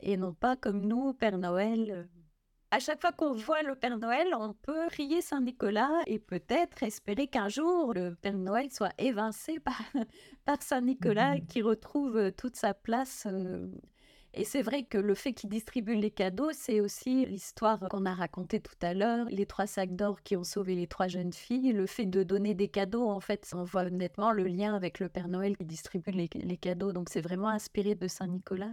Et 0.00 0.16
non 0.16 0.34
pas 0.34 0.56
comme 0.56 0.80
nous, 0.80 1.12
Père 1.14 1.38
Noël, 1.38 2.08
à 2.72 2.78
chaque 2.78 3.02
fois 3.02 3.12
qu'on 3.12 3.34
voit 3.34 3.62
le 3.62 3.74
Père 3.74 3.98
Noël, 3.98 4.28
on 4.34 4.54
peut 4.54 4.86
prier 4.86 5.20
Saint 5.20 5.42
Nicolas 5.42 5.92
et 6.06 6.18
peut-être 6.18 6.82
espérer 6.82 7.26
qu'un 7.26 7.50
jour 7.50 7.92
le 7.92 8.14
Père 8.14 8.38
Noël 8.38 8.70
soit 8.72 8.94
évincé 8.96 9.60
par, 9.64 9.78
par 10.46 10.62
Saint 10.62 10.80
Nicolas 10.80 11.36
mmh. 11.36 11.46
qui 11.48 11.60
retrouve 11.60 12.16
euh, 12.16 12.30
toute 12.30 12.56
sa 12.56 12.72
place. 12.72 13.26
Euh. 13.30 13.68
Et 14.32 14.44
c'est 14.44 14.62
vrai 14.62 14.84
que 14.84 14.96
le 14.96 15.14
fait 15.14 15.34
qu'il 15.34 15.50
distribue 15.50 15.96
les 15.96 16.10
cadeaux, 16.10 16.48
c'est 16.54 16.80
aussi 16.80 17.26
l'histoire 17.26 17.78
qu'on 17.90 18.06
a 18.06 18.14
racontée 18.14 18.60
tout 18.60 18.78
à 18.80 18.94
l'heure, 18.94 19.26
les 19.28 19.44
trois 19.44 19.66
sacs 19.66 19.94
d'or 19.94 20.22
qui 20.22 20.38
ont 20.38 20.44
sauvé 20.44 20.74
les 20.74 20.86
trois 20.86 21.08
jeunes 21.08 21.34
filles, 21.34 21.74
le 21.74 21.86
fait 21.86 22.06
de 22.06 22.22
donner 22.22 22.54
des 22.54 22.68
cadeaux, 22.68 23.06
en 23.10 23.20
fait, 23.20 23.52
on 23.54 23.64
voit 23.64 23.90
nettement 23.90 24.32
le 24.32 24.44
lien 24.44 24.74
avec 24.74 24.98
le 24.98 25.10
Père 25.10 25.28
Noël 25.28 25.58
qui 25.58 25.66
distribue 25.66 26.12
les, 26.12 26.30
les 26.32 26.56
cadeaux, 26.56 26.92
donc 26.92 27.10
c'est 27.10 27.20
vraiment 27.20 27.50
inspiré 27.50 27.94
de 27.94 28.08
Saint 28.08 28.28
Nicolas. 28.28 28.72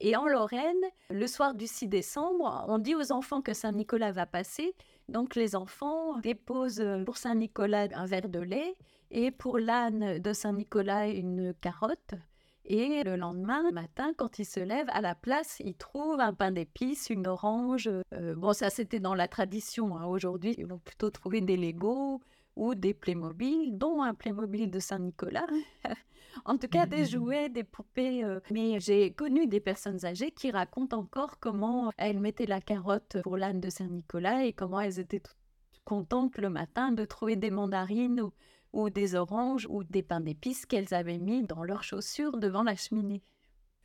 Et 0.00 0.16
en 0.16 0.26
Lorraine, 0.26 0.84
le 1.10 1.26
soir 1.26 1.54
du 1.54 1.66
6 1.66 1.88
décembre, 1.88 2.64
on 2.68 2.78
dit 2.78 2.94
aux 2.94 3.12
enfants 3.12 3.42
que 3.42 3.54
Saint-Nicolas 3.54 4.12
va 4.12 4.26
passer. 4.26 4.74
Donc 5.08 5.34
les 5.34 5.56
enfants 5.56 6.18
déposent 6.18 6.84
pour 7.04 7.16
Saint-Nicolas 7.16 7.88
un 7.94 8.06
verre 8.06 8.28
de 8.28 8.40
lait 8.40 8.74
et 9.10 9.30
pour 9.30 9.58
l'âne 9.58 10.18
de 10.18 10.32
Saint-Nicolas 10.32 11.08
une 11.08 11.54
carotte. 11.54 12.14
Et 12.68 13.04
le 13.04 13.14
lendemain 13.14 13.70
matin, 13.70 14.12
quand 14.16 14.40
ils 14.40 14.44
se 14.44 14.58
lèvent, 14.58 14.90
à 14.90 15.00
la 15.00 15.14
place, 15.14 15.62
ils 15.64 15.76
trouvent 15.76 16.18
un 16.18 16.34
pain 16.34 16.50
d'épices, 16.50 17.10
une 17.10 17.28
orange. 17.28 17.88
Euh, 18.12 18.34
bon, 18.34 18.52
ça 18.52 18.70
c'était 18.70 18.98
dans 18.98 19.14
la 19.14 19.28
tradition. 19.28 19.96
Hein. 19.96 20.06
Aujourd'hui, 20.06 20.56
ils 20.58 20.66
vont 20.66 20.78
plutôt 20.78 21.10
trouver 21.10 21.40
des 21.40 21.56
Legos 21.56 22.20
ou 22.56 22.74
des 22.74 22.92
Playmobil, 22.92 23.78
dont 23.78 24.02
un 24.02 24.14
Playmobil 24.14 24.68
de 24.68 24.80
Saint-Nicolas. 24.80 25.46
en 26.46 26.58
tout 26.58 26.68
cas, 26.68 26.86
des 26.86 27.04
jouets, 27.04 27.48
des 27.48 27.64
poupées. 27.64 28.24
Euh. 28.24 28.40
Mais 28.50 28.80
j'ai 28.80 29.12
connu 29.12 29.46
des 29.46 29.60
personnes 29.60 30.04
âgées 30.04 30.30
qui 30.30 30.50
racontent 30.50 30.96
encore 30.98 31.38
comment 31.40 31.92
elles 31.98 32.20
mettaient 32.20 32.46
la 32.46 32.60
carotte 32.60 33.18
pour 33.22 33.36
l'âne 33.36 33.60
de 33.60 33.68
Saint-Nicolas 33.68 34.44
et 34.44 34.52
comment 34.52 34.80
elles 34.80 35.00
étaient 35.00 35.22
contentes 35.84 36.38
le 36.38 36.48
matin 36.48 36.92
de 36.92 37.04
trouver 37.04 37.36
des 37.36 37.50
mandarines 37.50 38.20
ou, 38.20 38.32
ou 38.72 38.90
des 38.90 39.14
oranges 39.14 39.66
ou 39.70 39.84
des 39.84 40.02
pains 40.02 40.20
d'épices 40.20 40.66
qu'elles 40.66 40.94
avaient 40.94 41.18
mis 41.18 41.42
dans 41.42 41.62
leurs 41.62 41.82
chaussures 41.82 42.38
devant 42.38 42.62
la 42.62 42.76
cheminée. 42.76 43.22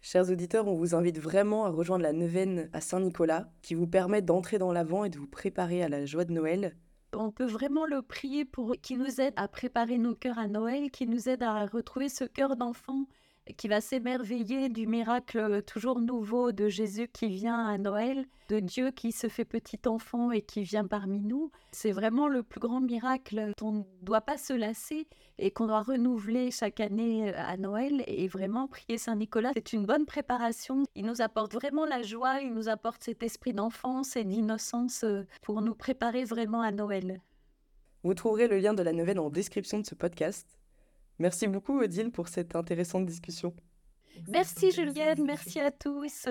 Chers 0.03 0.31
auditeurs, 0.31 0.67
on 0.67 0.75
vous 0.75 0.95
invite 0.95 1.19
vraiment 1.19 1.65
à 1.65 1.69
rejoindre 1.69 2.03
la 2.03 2.13
neuvaine 2.13 2.69
à 2.73 2.81
Saint-Nicolas, 2.81 3.51
qui 3.61 3.75
vous 3.75 3.85
permet 3.85 4.23
d'entrer 4.23 4.57
dans 4.57 4.71
l'avant 4.71 5.03
et 5.03 5.09
de 5.09 5.19
vous 5.19 5.27
préparer 5.27 5.83
à 5.83 5.89
la 5.89 6.05
joie 6.05 6.25
de 6.25 6.33
Noël 6.33 6.75
on 7.13 7.31
peut 7.31 7.45
vraiment 7.45 7.85
le 7.85 8.01
prier 8.01 8.45
pour 8.45 8.75
qu'il 8.81 8.99
nous 8.99 9.21
aide 9.21 9.33
à 9.35 9.47
préparer 9.47 9.97
nos 9.97 10.15
cœurs 10.15 10.39
à 10.39 10.47
Noël, 10.47 10.91
qu'il 10.91 11.09
nous 11.09 11.29
aide 11.29 11.43
à 11.43 11.65
retrouver 11.65 12.09
ce 12.09 12.23
cœur 12.23 12.55
d'enfant 12.55 13.05
qui 13.57 13.67
va 13.67 13.81
s'émerveiller 13.81 14.69
du 14.69 14.87
miracle 14.87 15.61
toujours 15.63 15.99
nouveau 15.99 16.51
de 16.51 16.67
Jésus 16.67 17.07
qui 17.07 17.27
vient 17.27 17.65
à 17.65 17.77
Noël, 17.77 18.25
de 18.49 18.59
Dieu 18.59 18.91
qui 18.91 19.11
se 19.11 19.27
fait 19.27 19.45
petit 19.45 19.79
enfant 19.87 20.31
et 20.31 20.41
qui 20.41 20.63
vient 20.63 20.85
parmi 20.85 21.19
nous. 21.19 21.51
C'est 21.71 21.91
vraiment 21.91 22.27
le 22.27 22.43
plus 22.43 22.59
grand 22.59 22.81
miracle 22.81 23.51
dont 23.57 23.67
on 23.67 23.71
ne 23.71 23.83
doit 24.01 24.21
pas 24.21 24.37
se 24.37 24.53
lasser 24.53 25.07
et 25.37 25.51
qu'on 25.51 25.67
doit 25.67 25.81
renouveler 25.81 26.51
chaque 26.51 26.79
année 26.79 27.33
à 27.33 27.57
Noël 27.57 28.03
et 28.07 28.27
vraiment 28.27 28.67
prier 28.67 28.97
Saint 28.97 29.15
Nicolas. 29.15 29.51
C'est 29.53 29.73
une 29.73 29.85
bonne 29.85 30.05
préparation. 30.05 30.83
Il 30.95 31.05
nous 31.05 31.21
apporte 31.21 31.53
vraiment 31.53 31.85
la 31.85 32.03
joie, 32.03 32.41
il 32.41 32.53
nous 32.53 32.69
apporte 32.69 33.03
cet 33.03 33.23
esprit 33.23 33.53
d'enfance 33.53 34.15
et 34.15 34.23
d'innocence 34.23 35.05
pour 35.41 35.61
nous 35.61 35.75
préparer 35.75 36.25
vraiment 36.25 36.61
à 36.61 36.71
Noël. 36.71 37.21
Vous 38.03 38.13
trouverez 38.13 38.47
le 38.47 38.57
lien 38.57 38.73
de 38.73 38.83
la 38.83 38.93
nouvelle 38.93 39.19
en 39.19 39.29
description 39.29 39.79
de 39.79 39.85
ce 39.85 39.95
podcast. 39.95 40.60
Merci 41.19 41.47
beaucoup, 41.47 41.79
Odile, 41.79 42.11
pour 42.11 42.27
cette 42.27 42.55
intéressante 42.55 43.05
discussion. 43.05 43.53
Merci, 44.27 44.71
Julienne. 44.71 45.23
Merci 45.25 45.59
à 45.59 45.71
tous. 45.71 46.27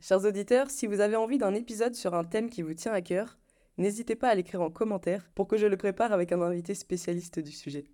Chers 0.00 0.24
auditeurs, 0.24 0.70
si 0.70 0.86
vous 0.86 1.00
avez 1.00 1.16
envie 1.16 1.38
d'un 1.38 1.54
épisode 1.54 1.94
sur 1.94 2.14
un 2.14 2.24
thème 2.24 2.50
qui 2.50 2.62
vous 2.62 2.74
tient 2.74 2.92
à 2.92 3.00
cœur, 3.00 3.38
n'hésitez 3.78 4.16
pas 4.16 4.28
à 4.28 4.34
l'écrire 4.34 4.60
en 4.60 4.70
commentaire 4.70 5.30
pour 5.34 5.46
que 5.46 5.56
je 5.56 5.66
le 5.66 5.76
prépare 5.76 6.12
avec 6.12 6.32
un 6.32 6.42
invité 6.42 6.74
spécialiste 6.74 7.38
du 7.38 7.52
sujet. 7.52 7.84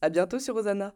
À 0.00 0.08
bientôt 0.08 0.38
sur 0.38 0.54
Rosanna. 0.54 0.94